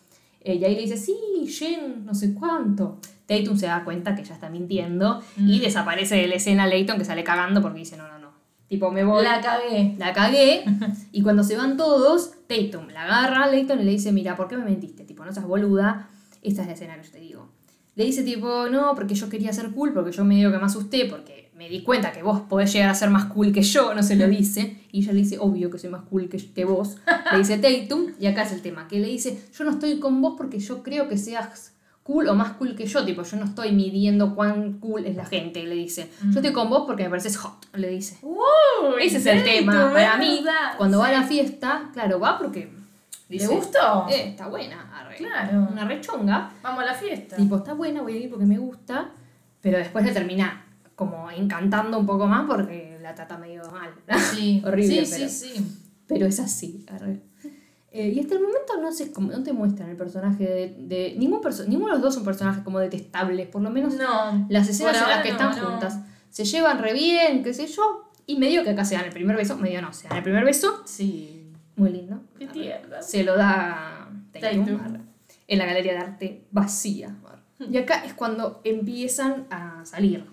[0.40, 1.14] Eh, y ahí le dice, sí,
[1.48, 2.98] Jen, no sé cuánto.
[3.26, 5.62] Tatum se da cuenta que ella está mintiendo y Mm.
[5.62, 8.28] desaparece de la escena Leighton que sale cagando porque dice, no, no, no.
[8.68, 9.22] Tipo, me voy.
[9.24, 9.94] La cagué.
[9.98, 10.64] La cagué.
[11.12, 14.48] y cuando se van todos, Tatum la agarra a Leighton y le dice, mira, ¿por
[14.48, 15.04] qué me mentiste?
[15.04, 16.08] Tipo, no seas boluda.
[16.42, 17.48] Esta es la escena que yo te digo.
[17.96, 21.04] Le dice tipo, no, porque yo quería ser cool, porque yo medio que me asusté,
[21.06, 24.04] porque me di cuenta que vos podés llegar a ser más cool que yo, no
[24.04, 24.76] se lo dice.
[24.92, 26.98] Y ella le dice, obvio que soy más cool que, que vos.
[27.32, 30.22] Le dice Tatum, y acá es el tema, que le dice, yo no estoy con
[30.22, 31.72] vos porque yo creo que seas
[32.04, 35.26] cool o más cool que yo, tipo, yo no estoy midiendo cuán cool es la
[35.26, 36.08] gente, le dice.
[36.30, 38.18] Yo estoy con vos porque me pareces hot, le dice.
[38.22, 38.38] Uy,
[39.02, 39.90] Ese es el tema.
[39.92, 40.44] Para mí,
[40.76, 42.70] cuando va a la fiesta, claro, va porque.
[43.28, 44.06] ¿Le gustó?
[44.08, 44.88] Eh, está buena.
[44.96, 45.16] arre.
[45.16, 45.68] Claro.
[45.70, 46.50] Una rechonga.
[46.62, 47.36] Vamos a la fiesta.
[47.36, 49.10] Tipo, está buena, voy a ir porque me gusta.
[49.60, 50.67] Pero después le termina
[50.98, 53.90] como encantando un poco más porque la trata medio mal.
[54.34, 55.78] Sí, Horrible, sí, pero, sí, sí.
[56.08, 56.84] pero es así.
[57.92, 60.76] Eh, y hasta el momento no, cómo- no te muestran el personaje de.
[60.80, 64.44] de- ningún perso- ninguno de los dos son personajes como detestables, por lo menos No.
[64.48, 65.70] las escenas en las que no, están no.
[65.70, 66.00] juntas.
[66.30, 68.10] Se llevan re bien, qué sé yo.
[68.26, 70.44] Y medio que acá se dan el primer beso, medio no, se dan el primer
[70.44, 70.82] beso.
[70.84, 71.46] Sí.
[71.76, 72.20] Muy lindo.
[72.38, 72.96] Qué tierno.
[73.00, 74.98] Se lo da Tatum,
[75.46, 77.16] en la galería de arte vacía.
[77.26, 77.70] arre.
[77.70, 80.24] Y acá es cuando empiezan a salir.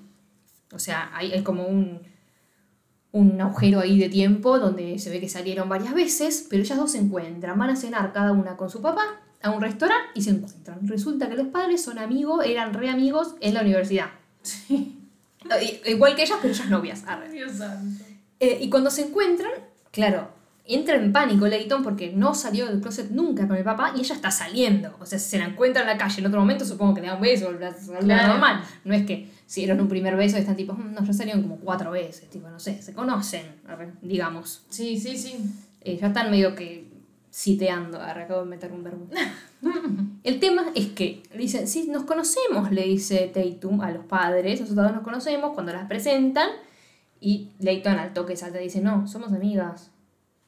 [0.75, 1.99] O sea, hay, hay como un,
[3.11, 6.91] un agujero ahí de tiempo donde se ve que salieron varias veces, pero ellas dos
[6.91, 7.57] se encuentran.
[7.57, 9.03] Van a cenar cada una con su papá
[9.41, 10.79] a un restaurante y se encuentran.
[10.87, 14.07] Resulta que los padres son amigos, eran re amigos en la universidad.
[14.69, 15.01] I-
[15.91, 17.03] Igual que ellas, pero ellas novias.
[17.07, 17.29] arre.
[17.31, 18.03] Dios santo.
[18.39, 19.51] Eh, y cuando se encuentran,
[19.91, 20.29] claro,
[20.65, 24.15] entra en pánico Leighton porque no salió del closet nunca con el papá y ella
[24.15, 24.95] está saliendo.
[24.99, 27.15] O sea, se la encuentra en la calle en otro momento, supongo que le da
[27.15, 27.49] un beso,
[28.01, 28.27] Claro.
[28.29, 28.63] normal.
[28.83, 31.41] No es que si dieron un primer beso y están tipo, "Mm, no, ya salieron
[31.43, 33.45] como cuatro veces, tipo, no sé, se conocen,
[34.01, 34.63] digamos.
[34.69, 35.35] Sí, sí, sí.
[35.81, 36.85] Eh, ya están medio que
[37.31, 39.07] citeando, ahora acabo de meter un verbo.
[40.23, 44.91] El tema es que dicen, sí, nos conocemos, le dice Tatum a los padres, nosotros
[44.93, 46.49] nos conocemos cuando las presentan.
[47.21, 49.89] Y Leighton al toque salta y dice, no, somos amigas.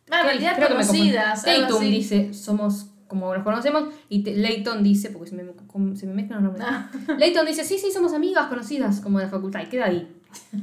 [0.10, 1.00] Ah, en realidad Creo que me confundí.
[1.12, 1.44] conocidas.
[1.44, 3.86] Tatum dice, somos como nos conocemos.
[4.10, 5.44] Y te- Leighton dice, porque se me,
[5.96, 6.68] se me mezclan los nombres.
[6.70, 6.90] Ah.
[7.18, 9.62] Leighton dice, sí, sí, somos amigas, conocidas, como de la facultad.
[9.64, 10.14] Y queda ahí.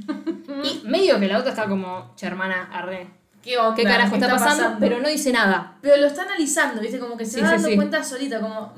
[0.65, 3.09] y medio que la otra está como, che, hermana, arre.
[3.43, 3.75] ¿Qué onda?
[3.75, 4.63] ¿Qué carajo está, pasando?
[4.63, 4.79] pasando?
[4.81, 5.77] Pero no dice nada.
[5.83, 6.99] Pero lo está analizando, ¿viste?
[6.99, 7.77] Como que se Sí, va sí, dando sí.
[7.77, 8.73] cuenta solita, como.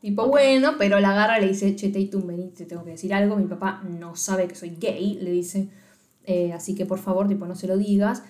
[0.00, 3.36] Tipo, bueno, pero la agarra le dice, che, Tatum, vení, te tengo que decir algo.
[3.36, 5.68] Mi papá no sabe que soy gay, le dice.
[6.24, 8.24] "Eh, así que por favor, tipo, no se lo digas.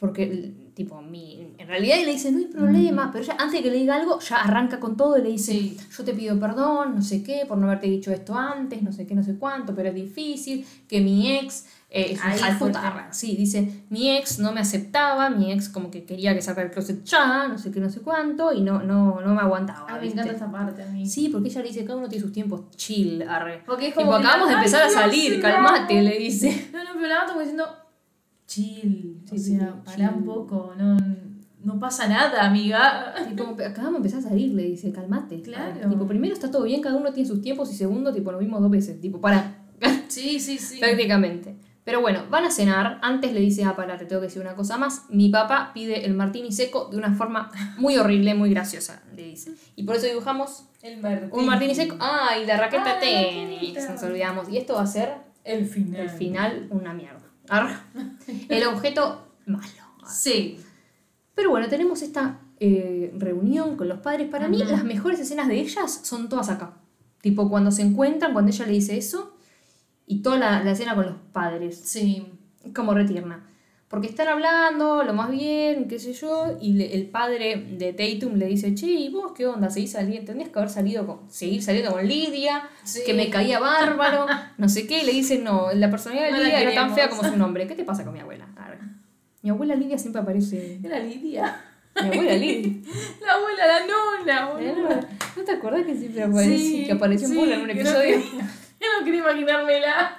[0.00, 3.10] Porque, tipo, mi, en realidad le dice, no hay problema.
[3.12, 5.52] Pero ya antes de que le diga algo, ya arranca con todo y le dice,
[5.52, 5.76] Sí.
[5.94, 9.06] yo te pido perdón, no sé qué, por no haberte dicho esto antes, no sé
[9.06, 11.66] qué, no sé cuánto, pero es difícil, que mi ex...
[11.90, 12.88] eh, es Ahí hija de fue el puta".
[12.88, 13.12] tema.
[13.12, 16.72] Sí, dice, mi ex no me aceptaba, mi ex como que quería que sacara el
[16.72, 19.86] closet ya, no sé qué, no sé cuánto, y no, no, no me aguantaba.
[19.86, 21.04] Ay, me encanta esta parte a mí.
[21.04, 23.62] Sí, porque ella le dice, cada uno tiene sus tiempos chill, arre.
[23.66, 26.68] Porque es Tipo, como que acabamos de empezar a salir, calmate, le dice.
[26.72, 27.66] No, no, pero la mata como diciendo.
[28.50, 29.22] Chill.
[29.26, 30.18] Sí, o sea, sí, pará chill.
[30.18, 30.72] un poco.
[30.76, 30.96] No,
[31.62, 33.14] no pasa nada, amiga.
[33.28, 35.40] Tipo, acabamos de empezar a salir, le dice, calmate.
[35.40, 35.72] Claro.
[35.80, 35.88] arre.
[35.88, 38.60] Tipo, primero está todo bien, cada uno tiene sus tiempos, y segundo, tipo, nos vimos
[38.60, 39.00] dos veces.
[39.00, 39.54] Tipo, para,
[40.08, 40.80] Sí, sí, sí.
[40.80, 41.54] prácticamente.
[41.84, 42.98] Pero bueno, van a cenar.
[43.02, 45.04] Antes le dice, ah, para, te tengo que decir una cosa más.
[45.10, 49.52] Mi papá pide el martini seco de una forma muy horrible, muy graciosa, le dice.
[49.76, 51.30] Y por eso dibujamos El martini.
[51.32, 51.96] un martini seco.
[52.00, 54.48] Ah, y la raqueta Ah, tenis, nos olvidamos.
[54.50, 55.10] Y esto va a ser
[55.44, 56.00] El final.
[56.00, 57.29] El final, una mierda.
[58.48, 59.66] El objeto, malo.
[60.06, 60.58] Sí.
[61.34, 64.28] Pero bueno, tenemos esta eh, reunión con los padres.
[64.28, 66.74] Para mí, las mejores escenas de ellas son todas acá.
[67.20, 69.36] Tipo, cuando se encuentran, cuando ella le dice eso,
[70.06, 71.80] y toda la, la escena con los padres.
[71.82, 72.26] Sí.
[72.74, 73.46] Como retierna.
[73.90, 78.34] Porque están hablando, lo más bien, qué sé yo, y le- el padre de Tatum
[78.36, 79.68] le dice, che, ¿y vos qué onda?
[79.68, 80.26] ¿Seguís saliendo?
[80.26, 83.00] Tendrías que haber salido con, seguir saliendo con Lidia, Sí.
[83.04, 84.26] que me caía bárbaro,
[84.58, 85.02] no sé qué.
[85.02, 87.66] Y le dice, no, la personalidad de No Lidia era tan fea como su nombre.
[87.66, 88.46] ¿Qué te pasa con mi abuela?
[88.56, 88.78] A ver.
[89.42, 90.78] Mi abuela Lidia siempre aparece.
[90.84, 91.60] Era Lidia.
[92.00, 92.72] Mi abuela Lidia.
[93.26, 93.86] La abuela, la
[94.54, 95.00] nona.
[95.36, 96.84] ¿No te acordás que siempre aparece?
[96.86, 98.18] que apareció en sí, en un no episodio.
[98.80, 100.16] Yo no quería imaginármela.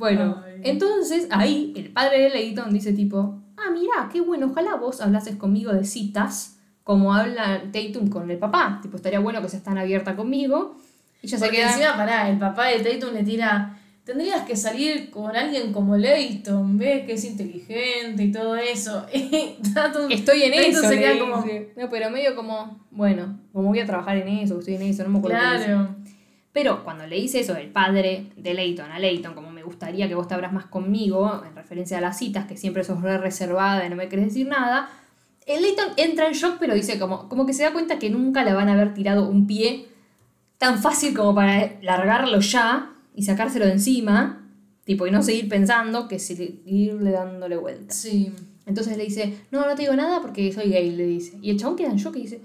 [0.00, 0.62] Bueno, Ay.
[0.64, 5.36] entonces ahí el padre de Leighton dice tipo, ah, mira, qué bueno, ojalá vos hablases
[5.36, 8.80] conmigo de citas, como habla Tatum con el papá.
[8.82, 10.74] Tipo, estaría bueno que se están abierta conmigo.
[11.22, 11.70] Y ella se queda...
[11.72, 13.76] encima, pará, el papá de Tatum le tira.
[14.02, 19.06] Tendrías que salir con alguien como Leighton, ves que es inteligente y todo eso.
[19.12, 21.44] Y Tatum- Estoy en Tatum eso, se queda como.
[21.76, 25.10] No, pero medio como, bueno, como voy a trabajar en eso, estoy en eso, no
[25.10, 25.38] me acuerdo.
[25.38, 25.94] Claro.
[26.52, 30.14] Pero cuando le dice eso el padre de Leighton a Leighton, como me gustaría que
[30.14, 33.84] vos te abras más conmigo, en referencia a las citas, que siempre sos re reservada
[33.84, 34.88] y no me querés decir nada,
[35.46, 38.42] el Leighton entra en shock, pero dice como, como que se da cuenta que nunca
[38.42, 39.86] le van a haber tirado un pie
[40.56, 44.48] tan fácil como para largarlo ya y sacárselo de encima,
[44.84, 47.96] tipo, y no seguir pensando que seguirle dándole vueltas.
[47.96, 48.32] Sí.
[48.64, 51.38] Entonces le dice, no, no te digo nada porque soy gay, le dice.
[51.42, 52.40] Y el chabón queda en shock y dice,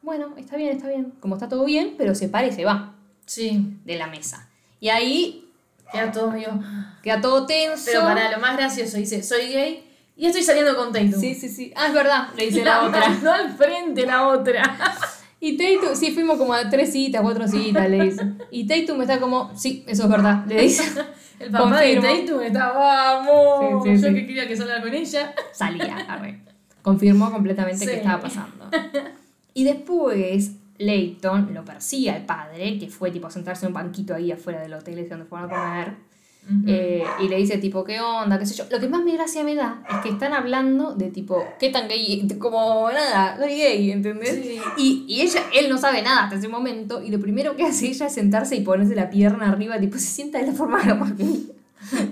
[0.00, 2.94] bueno, está bien, está bien, como está todo bien, pero se para y se va
[3.26, 3.78] Sí.
[3.84, 4.48] de la mesa.
[4.80, 5.43] Y ahí
[5.94, 6.48] Queda todo medio.
[7.02, 7.84] queda todo tenso.
[7.86, 9.84] Pero para lo más gracioso, dice: Soy gay
[10.16, 11.20] y estoy saliendo con Tatum.
[11.20, 11.72] Sí, sí, sí.
[11.76, 13.08] Ah, es verdad, le dice la la otra.
[13.08, 14.76] mandó al frente la otra.
[15.40, 18.32] Y Tatum, sí, fuimos como a tres citas, cuatro citas, le dice.
[18.50, 20.84] Y Tatum está como, sí, eso es verdad, le dice.
[21.38, 22.06] El papá Confirmo.
[22.08, 23.84] de Tatum está, vamos.
[23.84, 24.14] Sí, sí, Yo sí.
[24.14, 25.34] que quería que salga con ella.
[25.52, 26.40] Salía, arre.
[26.80, 28.70] Confirmó completamente que estaba pasando.
[29.52, 34.14] Y después, Leighton lo persigue al padre, que fue tipo a sentarse en un banquito
[34.14, 36.14] ahí afuera del hotel ese donde fueron a comer.
[36.66, 38.38] Eh, y le dice tipo, ¿qué onda?
[38.38, 38.64] ¿Qué sé yo?
[38.70, 41.88] Lo que más me gracia me da es que están hablando de tipo, ¿qué tan
[41.88, 42.28] gay?
[42.38, 44.34] Como nada, soy gay, ¿entendés?
[44.34, 44.60] Sí.
[44.76, 47.86] Y, y ella, él no sabe nada hasta ese momento y lo primero que hace
[47.86, 51.12] ella es sentarse y ponerse la pierna arriba, tipo, se sienta de la forma más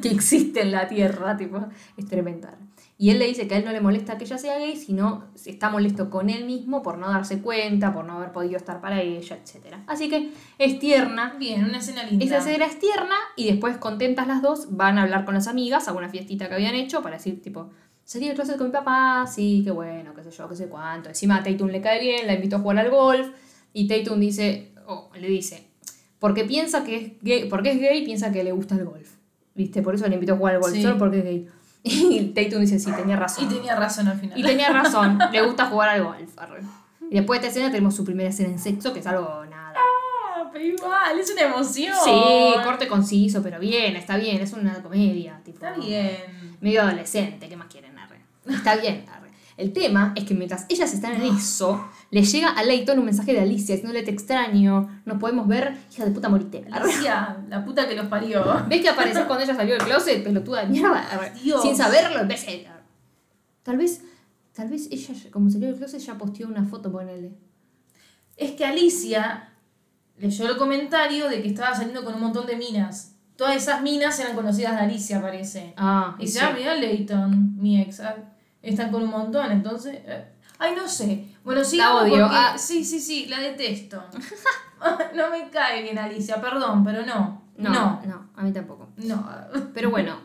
[0.00, 1.66] que existe en la tierra, tipo,
[1.98, 2.54] es tremenda.
[2.98, 5.24] Y él le dice que a él no le molesta que ella sea gay, sino
[5.44, 9.00] está molesto con él mismo por no darse cuenta, por no haber podido estar para
[9.02, 9.74] ella, etc.
[9.88, 12.24] Así que es tierna, Bien, una escena linda.
[12.24, 15.88] esa escena es tierna y después contentas las dos van a hablar con las amigas
[15.88, 17.70] a una fiestita que habían hecho para decir tipo,
[18.04, 21.08] salí del closet con mi papá, sí, qué bueno, qué sé yo, qué sé cuánto.
[21.08, 23.26] Encima a Tatum le cae bien, la invitó a jugar al golf
[23.72, 25.66] y Tatum dice, o le dice,
[26.20, 29.10] porque piensa que es gay, porque es gay piensa que le gusta el golf.
[29.54, 29.82] ¿Viste?
[29.82, 30.82] Por eso le invitó a jugar al golf, Sí.
[30.82, 31.48] solo porque es gay.
[31.84, 33.44] Y Tatum dice, sí, tenía razón.
[33.44, 34.38] Y tenía razón al final.
[34.38, 36.38] Y tenía razón, le gusta jugar al golf.
[36.38, 36.62] arre.
[37.10, 39.74] Y después de esta escena tenemos su primera escena en sexo, que es algo nada.
[39.76, 41.94] Ah, pero igual, es una emoción.
[42.04, 45.40] Sí, corte conciso, pero bien, está bien, es una comedia.
[45.44, 46.56] Tipo, Está bien.
[46.60, 47.98] Medio adolescente, ¿qué más quieren?
[47.98, 48.20] Arre?
[48.48, 49.30] Está bien, arre.
[49.56, 53.32] El tema es que mientras ellas están en eso, le llega a Leighton un mensaje
[53.32, 56.64] de Alicia diciéndole te extraño, nos podemos ver, hija de puta morite.
[56.70, 58.44] Alicia, la puta que los parió.
[58.68, 60.22] ¿Ves que apareces cuando ella salió del closet?
[60.22, 61.04] Pelotuda de mierda.
[61.42, 61.60] Dios.
[61.62, 62.68] Sin saberlo, vez de...
[63.62, 64.02] Tal vez,
[64.52, 67.32] tal vez ella, como salió del closet, ya posteó una foto, ponele.
[68.36, 69.48] Es que Alicia
[70.18, 73.14] leyó el comentario de que estaba saliendo con un montón de minas.
[73.36, 75.72] Todas esas minas eran conocidas de Alicia, parece.
[75.78, 76.34] Ah, Y sí.
[76.34, 78.00] dice, ah, mira Leighton, mi ex.
[78.00, 78.16] ah,
[78.60, 79.98] están con un montón, entonces.
[80.04, 80.26] eh,
[80.62, 81.24] ay, no sé.
[81.44, 82.56] Bueno, sí, odio, ah.
[82.56, 84.02] Sí, sí, sí, la detesto.
[85.16, 87.42] no me cae bien Alicia, perdón, pero no.
[87.56, 88.02] No, No.
[88.06, 88.88] no, a mí tampoco.
[88.96, 89.28] No.
[89.74, 90.16] Pero bueno,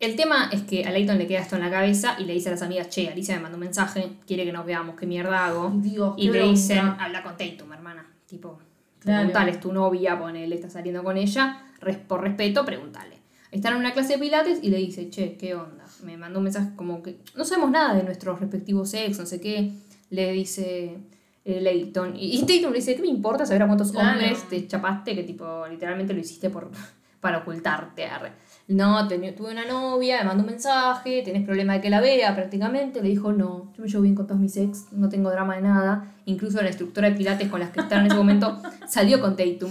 [0.00, 2.48] el tema es que a Leighton le queda esto en la cabeza y le dice
[2.48, 5.44] a las amigas, che, Alicia me mandó un mensaje, quiere que nos veamos, qué mierda
[5.46, 5.70] hago.
[5.74, 6.50] Dios, y le bronca.
[6.50, 8.06] dicen, habla con Tatum, hermana.
[8.26, 8.58] Tipo,
[9.00, 9.18] Claro.
[9.18, 13.18] preguntale, es tu novia, ponele, está saliendo con ella, res- por respeto, pregúntale.
[13.54, 15.84] Están en una clase de pilates y le dice, che, ¿qué onda?
[16.02, 19.40] Me mandó un mensaje como que no sabemos nada de nuestros respectivos sexos, no sé
[19.40, 19.72] qué.
[20.10, 20.96] Le dice
[21.44, 22.16] eh, Leighton.
[22.16, 24.10] Y, y Tatum le dice, ¿qué me importa saber a cuántos Claro.
[24.18, 25.14] hombres te chapaste?
[25.14, 26.70] Que tipo, literalmente lo hiciste por,
[27.20, 28.04] para ocultarte.
[28.06, 28.32] arre.
[28.66, 33.02] No, tuve una novia, me mandó un mensaje, tenés problema de que la vea prácticamente.
[33.02, 35.62] Le dijo, no, yo me llevo bien con todos mis ex, no tengo drama de
[35.62, 36.14] nada.
[36.24, 39.70] Incluso la instructora de pilates con las que estaba en ese momento salió con Tatum.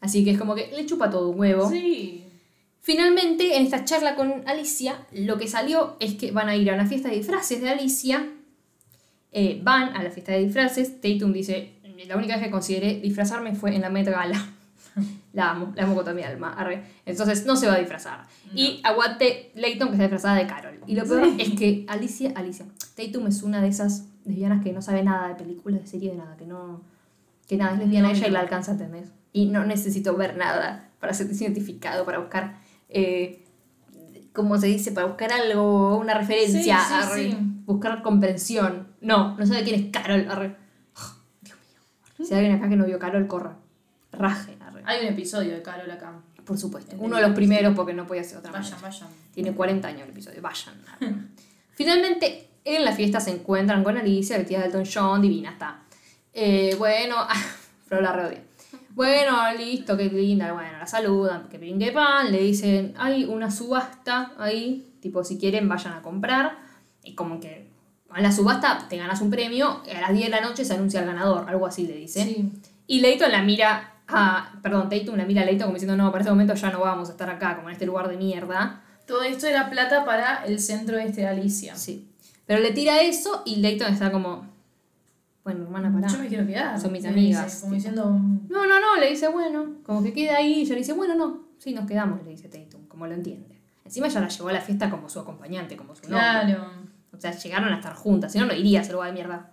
[0.00, 1.68] Así que es como que le chupa todo un huevo.
[1.68, 2.24] Sí.
[2.82, 6.74] Finalmente, en esta charla con Alicia, lo que salió es que van a ir a
[6.74, 8.26] una fiesta de disfraces de Alicia.
[9.32, 11.00] Eh, van a la fiesta de disfraces.
[11.00, 11.74] Tatum dice:
[12.08, 14.44] La única vez que consideré disfrazarme fue en la Met Gala.
[15.34, 16.54] la amo, la amo con toda mi alma.
[16.54, 16.82] arre.
[17.06, 18.24] Entonces no se va a disfrazar.
[18.54, 20.80] Y aguante Leighton que está disfrazada de Carol.
[20.86, 21.36] Y lo peor Sí.
[21.38, 22.66] es que Alicia, Alicia,
[22.96, 26.18] Tatum es una de esas lesbianas que no sabe nada de películas, de series, de
[26.18, 26.36] nada.
[26.36, 26.80] Que no.
[27.46, 29.04] Que nada, es lesbiana No, ella y la alcanza a entender.
[29.32, 32.58] Y no necesito ver nada para ser identificado, para buscar.
[32.90, 33.44] Eh,
[34.32, 34.92] ¿Cómo se dice?
[34.92, 37.36] Para buscar algo, una referencia, Sí, sí, arre, sí.
[37.66, 38.88] buscar comprensión.
[39.00, 40.26] No, no sabe quién es Carol.
[40.30, 40.56] arre.
[41.40, 41.56] Dios
[42.18, 42.26] mío.
[42.26, 43.56] Si hay alguien acá que no vio Carol, corra.
[44.12, 44.56] Raje.
[44.60, 44.82] arre.
[44.86, 46.12] Hay un episodio de Carol acá.
[46.44, 46.96] Por supuesto.
[46.98, 48.88] Uno de los primeros porque no podía ser otra Vayan, manera.
[48.88, 49.08] vayan.
[49.32, 50.74] Tiene 40 años el episodio, vayan.
[51.74, 55.82] Finalmente, en la fiesta se encuentran con Alicia, vestida de Elton John, divina está.
[56.32, 57.16] Eh, bueno,
[57.88, 58.42] pero la reodia.
[58.94, 60.52] Bueno, listo, qué linda.
[60.52, 65.38] Bueno, la saludan, que pin que pan, le dicen, hay una subasta ahí, tipo, si
[65.38, 66.58] quieren vayan a comprar.
[67.04, 67.70] Y como que
[68.10, 70.74] a la subasta te ganas un premio, y a las 10 de la noche se
[70.74, 72.24] anuncia el ganador, algo así le dice.
[72.24, 72.52] Sí.
[72.86, 74.52] Y Leighton la mira a.
[74.62, 77.08] Perdón, Tatum la mira a Leighton como diciendo, no, para este momento ya no vamos
[77.08, 78.82] a estar acá, como en este lugar de mierda.
[79.06, 81.76] Todo esto era plata para el centro este de Alicia.
[81.76, 82.08] Sí.
[82.46, 84.49] Pero le tira eso y Leighton está como.
[85.44, 86.08] Bueno, hermana, pará.
[86.08, 86.78] Yo me quiero quedar.
[86.78, 88.04] Son mis le amigas, dice, como diciendo.
[88.48, 90.52] No, no, no, le dice, bueno, como que queda ahí.
[90.52, 93.58] Y ella le dice, bueno, no, sí, nos quedamos, le dice Tatum, como lo entiende.
[93.84, 96.42] Encima ella la llevó a la fiesta como su acompañante, como su novia.
[96.44, 96.70] Claro.
[97.16, 99.50] O sea, llegaron a estar juntas, si no, no iría a ese lugar de mierda.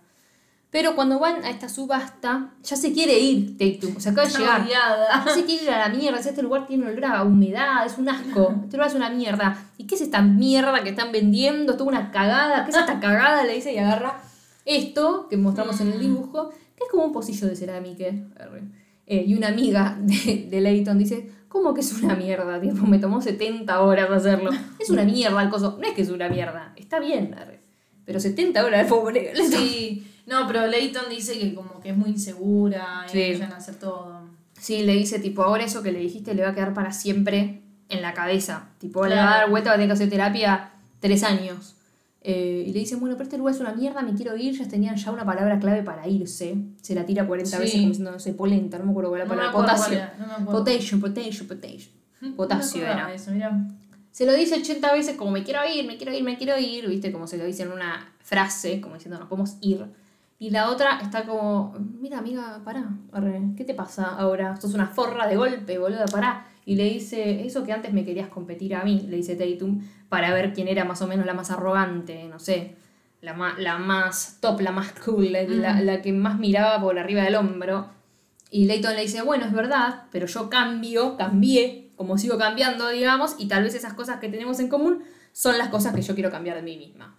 [0.70, 4.34] Pero cuando van a esta subasta, ya se quiere ir Tatum, o sea, acaba de
[4.34, 4.60] llegar.
[4.60, 5.24] odiada.
[5.24, 7.96] No se quiere ir a la mierda, si este lugar tiene olor a humedad, es
[7.96, 9.56] un asco, este lugar es una mierda.
[9.78, 11.72] ¿Y qué es esta mierda que están vendiendo?
[11.72, 13.44] Es toda una cagada, ¿qué es esta cagada?
[13.44, 14.20] Le dice y agarra
[14.68, 18.04] esto que mostramos en el dibujo, que es como un pocillo de cerámica.
[19.06, 22.60] Eh, y una amiga de, de Leighton dice, ¿cómo que es una mierda?
[22.60, 24.50] Tipo, me tomó 70 horas hacerlo.
[24.78, 25.76] Es una mierda el coso.
[25.80, 27.60] No es que es una mierda, está bien, arre.
[28.04, 29.32] pero 70 horas de pobre.
[29.50, 30.06] Sí.
[30.26, 33.22] No, pero Leighton dice que como que es muy insegura y Sí.
[33.22, 34.28] empiezan a hacer todo.
[34.60, 37.62] Sí, le dice, tipo, ahora eso que le dijiste le va a quedar para siempre
[37.88, 38.68] en la cabeza.
[38.78, 41.76] Tipo, le va a dar vuelta, va a tener que hacer terapia tres años.
[42.20, 44.58] Eh, y le dice, bueno, pero este lugar es una mierda, me quiero ir.
[44.58, 46.56] Ya tenían ya una palabra clave para irse.
[46.82, 47.62] Se la tira 40 Sí.
[47.62, 49.52] veces como diciendo, no sé, polenta, no me acuerdo cuál era la palabra.
[49.60, 49.94] Potasio.
[49.96, 50.46] era, no.
[50.46, 51.90] Potasio, potasio, potasio.
[52.36, 53.14] Potasio era.
[53.14, 53.30] Eso.
[54.10, 56.88] Se lo dice 80 veces como me quiero ir, me quiero ir, me quiero ir,
[56.88, 57.12] ¿viste?
[57.12, 59.86] Como se lo dice en una frase, como diciendo nos podemos ir.
[60.40, 64.56] Y la otra está como, mira amiga, pará, arre, ¿qué te pasa ahora?
[64.60, 66.47] Sos una forra de golpe, boluda, pará.
[66.68, 70.34] Y le dice, eso que antes me querías competir a mí, le dice Tatum, para
[70.34, 72.74] ver quién era más o menos la más arrogante, no sé,
[73.22, 76.98] la más, la más top, la más cool, la, la- la que más miraba por
[76.98, 77.88] arriba del hombro.
[78.50, 83.36] Y Leighton le dice, bueno, es verdad, pero yo cambio, cambié, como sigo cambiando, digamos,
[83.38, 85.02] y tal vez esas cosas que tenemos en común
[85.32, 87.16] son las cosas que yo quiero cambiar de mí misma.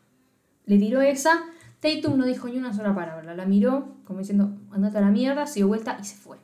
[0.68, 1.42] Le tiró esa,
[1.80, 5.48] Tatum no dijo ni una sola palabra, la miró como diciendo, andate a la mierda,
[5.48, 6.38] se dio vuelta y se fue.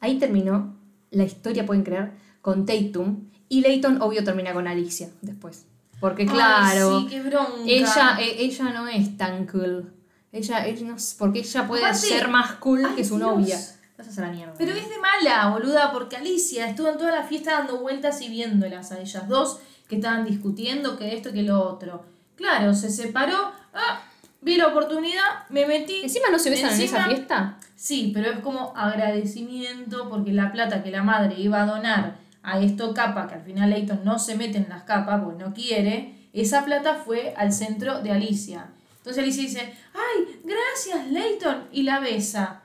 [0.00, 0.77] Ahí terminó
[1.10, 5.66] la historia, pueden creer, con Tatum, y Leighton, obvio, termina con Alicia después.
[6.00, 7.50] Porque Ay, claro, sí, qué bronca.
[7.66, 9.92] ella, e- ella no es tan cool.
[10.30, 13.28] Ella, ella no es- porque ella puede Aparte- ser más cool Ay, que su Dios.
[13.30, 13.58] novia.
[13.96, 14.54] Vas a hacer la mierda.
[14.56, 18.28] Pero es de mala, boluda, porque Alicia estuvo en toda la fiesta dando vueltas y
[18.28, 22.04] viéndolas a ellas dos que estaban discutiendo que esto que lo otro.
[22.36, 24.00] Claro, se separó, ah,
[24.40, 26.02] vi la oportunidad, me metí.
[26.02, 27.58] Encima no se besan en esa fiesta.
[27.74, 32.60] Sí, pero es como agradecimiento porque la plata que la madre iba a donar a
[32.60, 36.14] esto capa, que al final Leighton no se mete en las capas porque no quiere,
[36.32, 38.66] esa plata fue al centro de Alicia.
[38.98, 42.62] Entonces Alicia dice, ay, gracias Leighton, y la besa.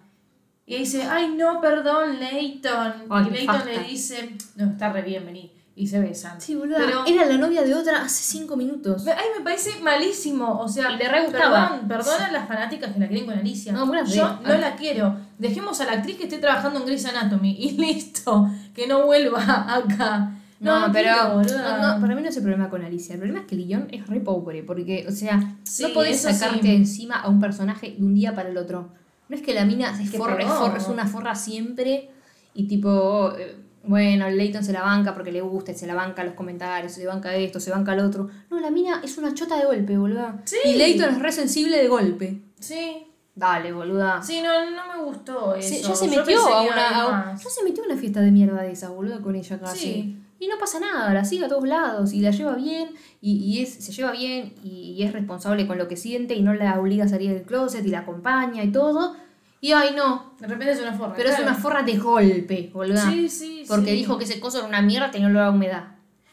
[0.66, 3.06] Y dice, ay, no, perdón, Leighton.
[3.10, 5.52] Ay, y Leighton le dice, no, está re bien, vení.
[5.76, 6.40] Y se besan.
[6.40, 6.78] Sí, boludo.
[6.78, 9.08] Pero, Era la novia de otra hace cinco minutos.
[9.08, 10.60] Ay, me parece malísimo.
[10.60, 11.82] O sea, le re gustaba.
[11.88, 13.72] perdón, a las fanáticas que la quieren con Alicia.
[13.74, 15.18] No, buena Yo no la quiero.
[15.40, 18.48] Dejemos a la actriz que esté trabajando en Grey's Anatomy y listo.
[18.76, 19.42] Que no vuelva
[19.76, 20.32] acá.
[20.60, 23.14] No, pero quiero, no, no, para mí no es el problema con Alicia.
[23.16, 24.62] El problema es que Lillón es re pobre.
[24.64, 26.76] Porque, o sea, Sí, no podés sacarte sí.
[26.76, 28.90] encima a un personaje de un día para el otro.
[29.28, 32.12] No es que la mina es, que forra- es, forra- es una forra siempre
[32.54, 36.24] y tipo, eh, bueno, Leighton se la banca porque le gusta, y se la banca
[36.24, 38.30] los comentarios, se banca esto, se banca lo otro.
[38.50, 40.42] No, la mina es una chota de golpe, boluda.
[40.46, 40.58] Sí.
[40.66, 42.42] Y Leighton es re sensible de golpe.
[42.60, 44.22] Sí, Dale, boluda.
[44.22, 45.90] sí, no, no me gustó eso.
[45.90, 48.62] Ya se Yo metió a una, a ya se metió a una fiesta de mierda
[48.62, 49.80] de esa, boludo, con ella casi.
[49.80, 50.20] Sí.
[50.40, 52.90] Y no pasa nada, la sigue a todos lados y la lleva bien
[53.22, 56.42] y, y es, se lleva bien y, y es responsable con lo que siente y
[56.44, 59.16] no la obliga a salir del closet y la acompaña y todo.
[59.64, 61.14] Y ay no, De repente es una forra.
[61.16, 61.52] pero es claro.
[61.52, 63.10] una forra de golpe, boluda.
[63.10, 63.96] Sí, sí, porque sí.
[63.96, 65.86] dijo que ese coso era una mierda que no le da humedad.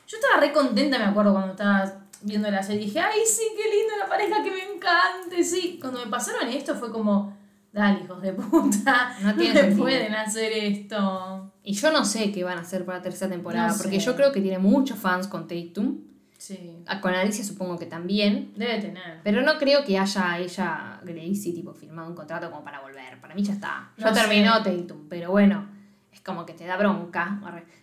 [0.08, 2.86] Yo estaba re contenta, me acuerdo, cuando estaba viendo la serie.
[2.86, 5.78] Dije, ay, sí, qué lindo la pareja que me encante, sí.
[5.80, 7.36] Cuando me pasaron esto fue como,
[7.72, 9.16] dale, hijos de puta.
[9.22, 11.52] No tiene pueden hacer esto.
[11.62, 14.06] Y yo no sé qué van a hacer para la tercera temporada, No porque sé.
[14.06, 15.98] yo creo que tiene muchos fans con Tatum.
[16.40, 16.82] Sí.
[17.02, 18.54] Con Alicia supongo que también.
[18.56, 19.20] Debe tener.
[19.22, 23.20] Pero no creo que haya ella, Gracie, tipo, firmado un contrato como para volver.
[23.20, 23.92] Para mí ya está.
[23.98, 24.20] Ya No sé.
[24.22, 25.68] terminó Tatum, pero bueno,
[26.10, 27.38] es como que te da bronca.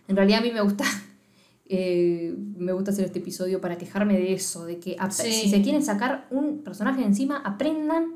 [0.08, 0.82] En realidad a mí me gusta,
[1.66, 5.32] eh, me gusta hacer este episodio para quejarme de eso, de que Sí.
[5.32, 8.14] si se quieren sacar un personaje de encima, aprendan,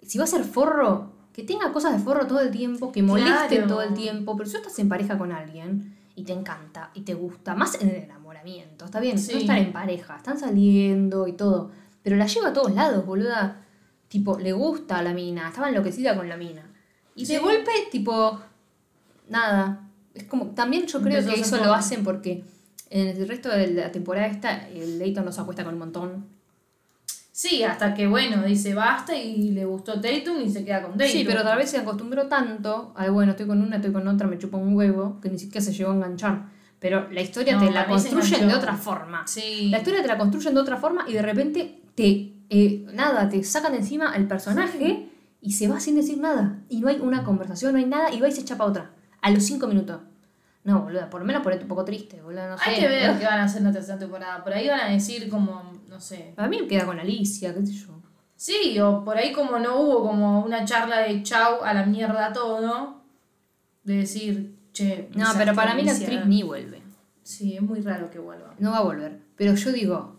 [0.00, 3.48] si va a ser forro, que tenga cosas de forro todo el tiempo, que molesten
[3.48, 3.66] Claro.
[3.66, 7.14] todo el tiempo, pero si estás en pareja con alguien y te encanta y te
[7.14, 9.32] gusta, más en el enamoramiento, está bien, Sí.
[9.34, 11.70] no están en pareja, están saliendo y todo,
[12.02, 13.62] pero la lleva a todos lados, boluda.
[14.08, 16.62] Tipo, le gusta a la mina, estaba enloquecida con la mina.
[17.14, 17.40] Y de Sí.
[17.42, 18.40] golpe, tipo,
[19.28, 19.88] nada.
[20.14, 22.44] Es como, también yo creo Empezó que eso lo hacen porque
[22.88, 26.26] en el resto de la temporada esta, el Leighton nos acuesta con un montón.
[27.36, 31.12] Sí, hasta que, bueno, dice basta y le gustó Tatum y se queda con Tatum.
[31.12, 34.26] Sí, pero tal vez se acostumbró tanto al bueno, estoy con una, estoy con otra,
[34.26, 36.46] me chupa un huevo, que ni siquiera se llegó a enganchar.
[36.78, 39.26] Pero la historia No, te la construyen de otra forma.
[39.26, 39.68] Sí.
[39.68, 43.44] La historia te la construyen de otra forma y de repente te, eh, nada, te
[43.44, 45.10] sacan de encima al personaje
[45.42, 46.60] y se va sin decir nada.
[46.70, 48.92] Y no hay una conversación, no hay nada y va y se echa pa' otra.
[49.20, 50.00] A los cinco minutos.
[50.64, 52.70] No, boluda, por lo menos ponete un poco triste, boluda, no sé.
[52.70, 54.42] Hay que ver qué van a hacer en la tercera temporada.
[54.42, 56.32] Por ahí van a decir como, no sé.
[56.36, 57.88] Para mí queda con Alicia, qué sé yo.
[58.36, 62.34] Sí, o por ahí como no hubo como una charla de chau a la mierda
[62.34, 63.00] todo.
[63.82, 65.08] De decir, che.
[65.14, 66.82] No, pero para mí la actriz ni vuelve.
[67.22, 68.54] Sí, es muy raro que vuelva.
[68.58, 69.20] No va a volver.
[69.36, 70.16] Pero yo digo,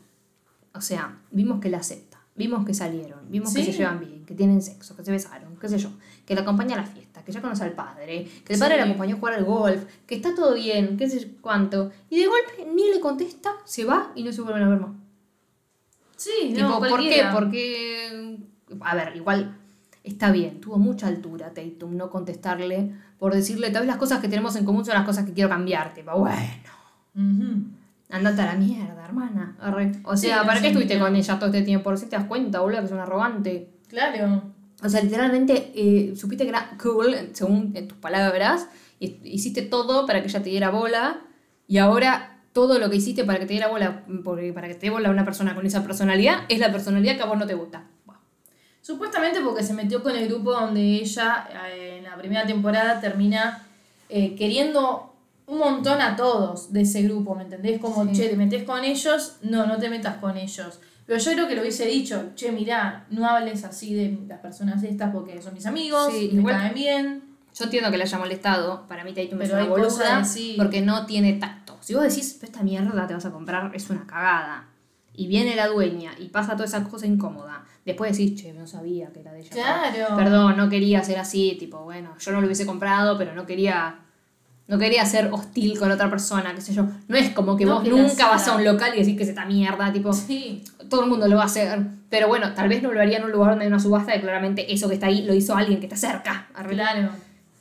[0.74, 4.34] o sea, vimos que la acepta, vimos que salieron, vimos que se llevan bien, que
[4.34, 5.90] tienen sexo, que se besaron, qué sé yo,
[6.26, 8.80] que la acompaña a la fiesta, que ya conoce al padre, que el padre Sí.
[8.80, 11.92] la acompañó a jugar al golf, que está todo bien, qué sé yo cuánto.
[12.10, 14.92] Y de golpe ni le contesta, se va y no se vuelven a ver más.
[16.18, 17.24] Sí, Tipo, no, ¿por qué?
[17.32, 18.40] Porque,
[18.82, 19.58] a ver, igual
[20.04, 24.28] está bien, tuvo mucha altura Tatum no contestarle por decirle, tal vez las cosas que
[24.28, 26.04] tenemos en común son las cosas que quiero cambiarte.
[26.04, 26.38] Pero bueno.
[27.16, 27.64] Ujú.
[28.10, 29.58] Andate a la mierda, hermana.
[29.60, 29.92] Arre.
[30.04, 31.90] O sea, ¿para qué estuviste con ella todo este tiempo?
[31.92, 33.70] Recién te das cuenta, boludo, que es un arrogante.
[33.90, 34.44] Claro.
[34.84, 38.68] O sea, literalmente eh, supiste que era cool, según tus palabras,
[39.00, 41.22] y hiciste todo para que ella te diera bola,
[41.68, 44.88] y ahora todo lo que hiciste para que te diera bola, porque para que te
[44.88, 47.54] dé bola una persona con esa personalidad, es la personalidad que a vos no te
[47.54, 47.84] gusta.
[48.82, 53.66] Supuestamente porque se metió con el grupo donde ella eh, en la primera temporada termina
[54.08, 55.14] eh, queriendo
[55.46, 57.80] un montón a todos de ese grupo, ¿me entendés?
[57.80, 58.14] Como, Sí.
[58.14, 60.80] che, te metes con ellos, no, no te metas con ellos.
[61.06, 64.82] Pero yo creo que lo hubiese dicho, che, mirá, no hables así de las personas
[64.84, 67.24] estas porque son mis amigos, Sí, me igual- caen bien.
[67.58, 70.24] Yo entiendo que le haya molestado, para mí Tatum es una boluda,
[70.58, 71.67] porque no tiene tacto.
[71.88, 74.66] Si vos decís, "Pero esta mierda te vas a comprar, es una cagada.
[75.16, 77.64] Y viene la dueña y pasa toda esa cosa incómoda.
[77.86, 79.50] Después decís, che, no sabía que era de ella.
[79.52, 80.18] Claro.
[80.18, 84.00] Perdón, no quería ser así, tipo, bueno, yo no lo hubiese comprado, pero no quería
[84.70, 86.86] No quería ser hostil con otra persona, qué sé yo.
[87.08, 89.30] No es como que No vos nunca vas a un local y decís que es
[89.30, 90.62] esta mierda, tipo, Sí.
[90.90, 91.80] todo el mundo lo va a hacer.
[92.10, 94.20] Pero bueno, tal vez no lo haría en un lugar donde hay una subasta y
[94.20, 96.48] claramente eso que está ahí lo hizo alguien que está cerca.
[96.54, 96.74] Arre.
[96.74, 97.12] Claro.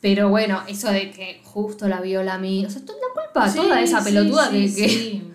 [0.06, 2.64] Pero bueno, eso de que justo la viola a mí.
[2.64, 5.32] O sea, toda la culpa, Sí, toda esa pelotuda sí, que, que, sí.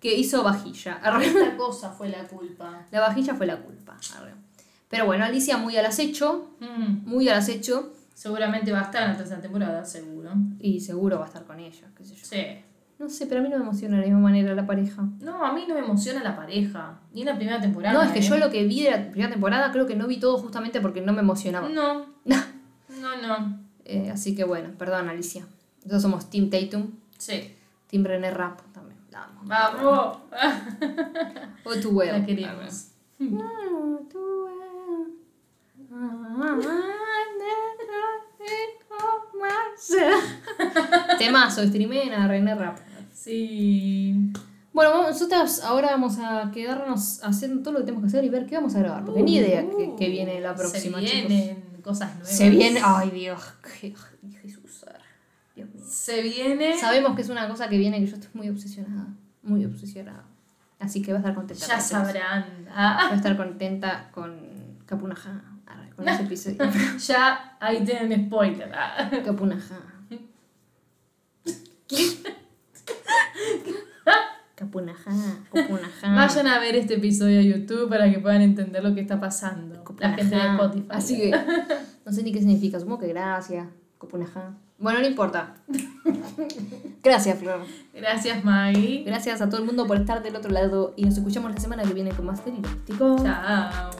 [0.00, 0.94] que hizo vajilla.
[1.02, 1.26] Arre.
[1.26, 2.86] Esta cosa fue la culpa.
[2.90, 3.98] La vajilla fue la culpa.
[4.16, 4.32] arre.
[4.88, 7.92] Pero bueno, Alicia muy al acecho, Mm, muy al acecho.
[8.14, 10.30] Seguramente va a estar en la tercera temporada, seguro.
[10.58, 12.24] Y seguro va a estar con ella, qué sé yo.
[12.24, 12.64] Sí.
[12.98, 15.02] No sé, pero a mí no me emociona de la misma manera la pareja.
[15.20, 16.98] No, a mí no me emociona la pareja.
[17.12, 17.92] Ni en la primera temporada.
[17.92, 18.22] No, es que ¿eh?
[18.22, 21.02] yo lo que vi de la primera temporada creo que no vi todo justamente porque
[21.02, 21.68] no me emocionaba.
[21.68, 23.67] No, no, no.
[23.88, 25.46] Eh, así que bueno, perdón Alicia.
[25.78, 27.54] Nosotros somos Team Tatum, Sí.
[27.88, 28.98] Team René Rap también.
[29.14, 29.40] Amo.
[29.44, 30.18] Vamos.
[31.64, 32.12] O tu well.
[32.20, 32.88] La queremos.
[33.20, 35.18] Oh, tu well.
[41.18, 42.78] Temazo, streameen a René Rap.
[43.12, 44.14] Sí.
[44.72, 48.28] Bueno, vamos- nosotros ahora vamos a quedarnos haciendo todo lo que tenemos que hacer y
[48.28, 49.04] ver qué vamos a grabar.
[49.04, 51.32] Porque ni idea que, que viene la próxima, Se chicos.
[51.82, 52.36] Cosas nuevas.
[52.36, 52.80] Se viene.
[52.84, 53.42] Ay, Dios.
[53.80, 53.94] qué-
[54.42, 54.84] Jesús.
[55.56, 55.84] Dios mío.
[55.88, 56.78] Se viene.
[56.78, 59.06] Sabemos que es una cosa que viene que yo estoy muy obsesionada.
[59.42, 60.24] Muy obsesionada.
[60.78, 61.66] Así que va a estar contenta.
[61.66, 62.66] Ya con sabrán.
[62.68, 64.38] Va Ah, a estar contenta con
[64.86, 65.42] Capunaja.
[65.96, 66.58] Con ese episodio.
[67.06, 68.72] ya ahí tienen spoiler.
[68.72, 69.10] Ah.
[69.24, 69.80] Capunaja.
[74.58, 75.12] Capunaja.
[75.52, 76.14] Capunaja.
[76.14, 79.84] Vayan a ver este episodio de YouTube para que puedan entender lo que está pasando.
[80.00, 80.46] La gente de.
[80.48, 80.86] Spotify.
[80.88, 81.30] Así que
[82.04, 82.80] no sé ni qué significa.
[82.80, 83.68] Supongo que gracias.
[84.00, 84.54] Capunaja.
[84.78, 85.54] Bueno, no importa.
[87.02, 87.62] Gracias, Flor.
[87.92, 89.02] Gracias, Maggie.
[89.04, 91.82] Gracias a todo el mundo por estar del otro lado y nos escuchamos la semana
[91.82, 93.16] que viene con más Telilóptico.
[93.24, 93.90] Chao.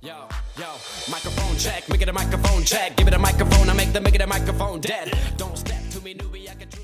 [0.00, 0.66] Yo, yo,
[1.08, 2.96] microphone check, make it a microphone check.
[2.96, 5.10] Give it a microphone, I make the make it a microphone dead.
[5.36, 6.79] Don't step to me, newbie, I can.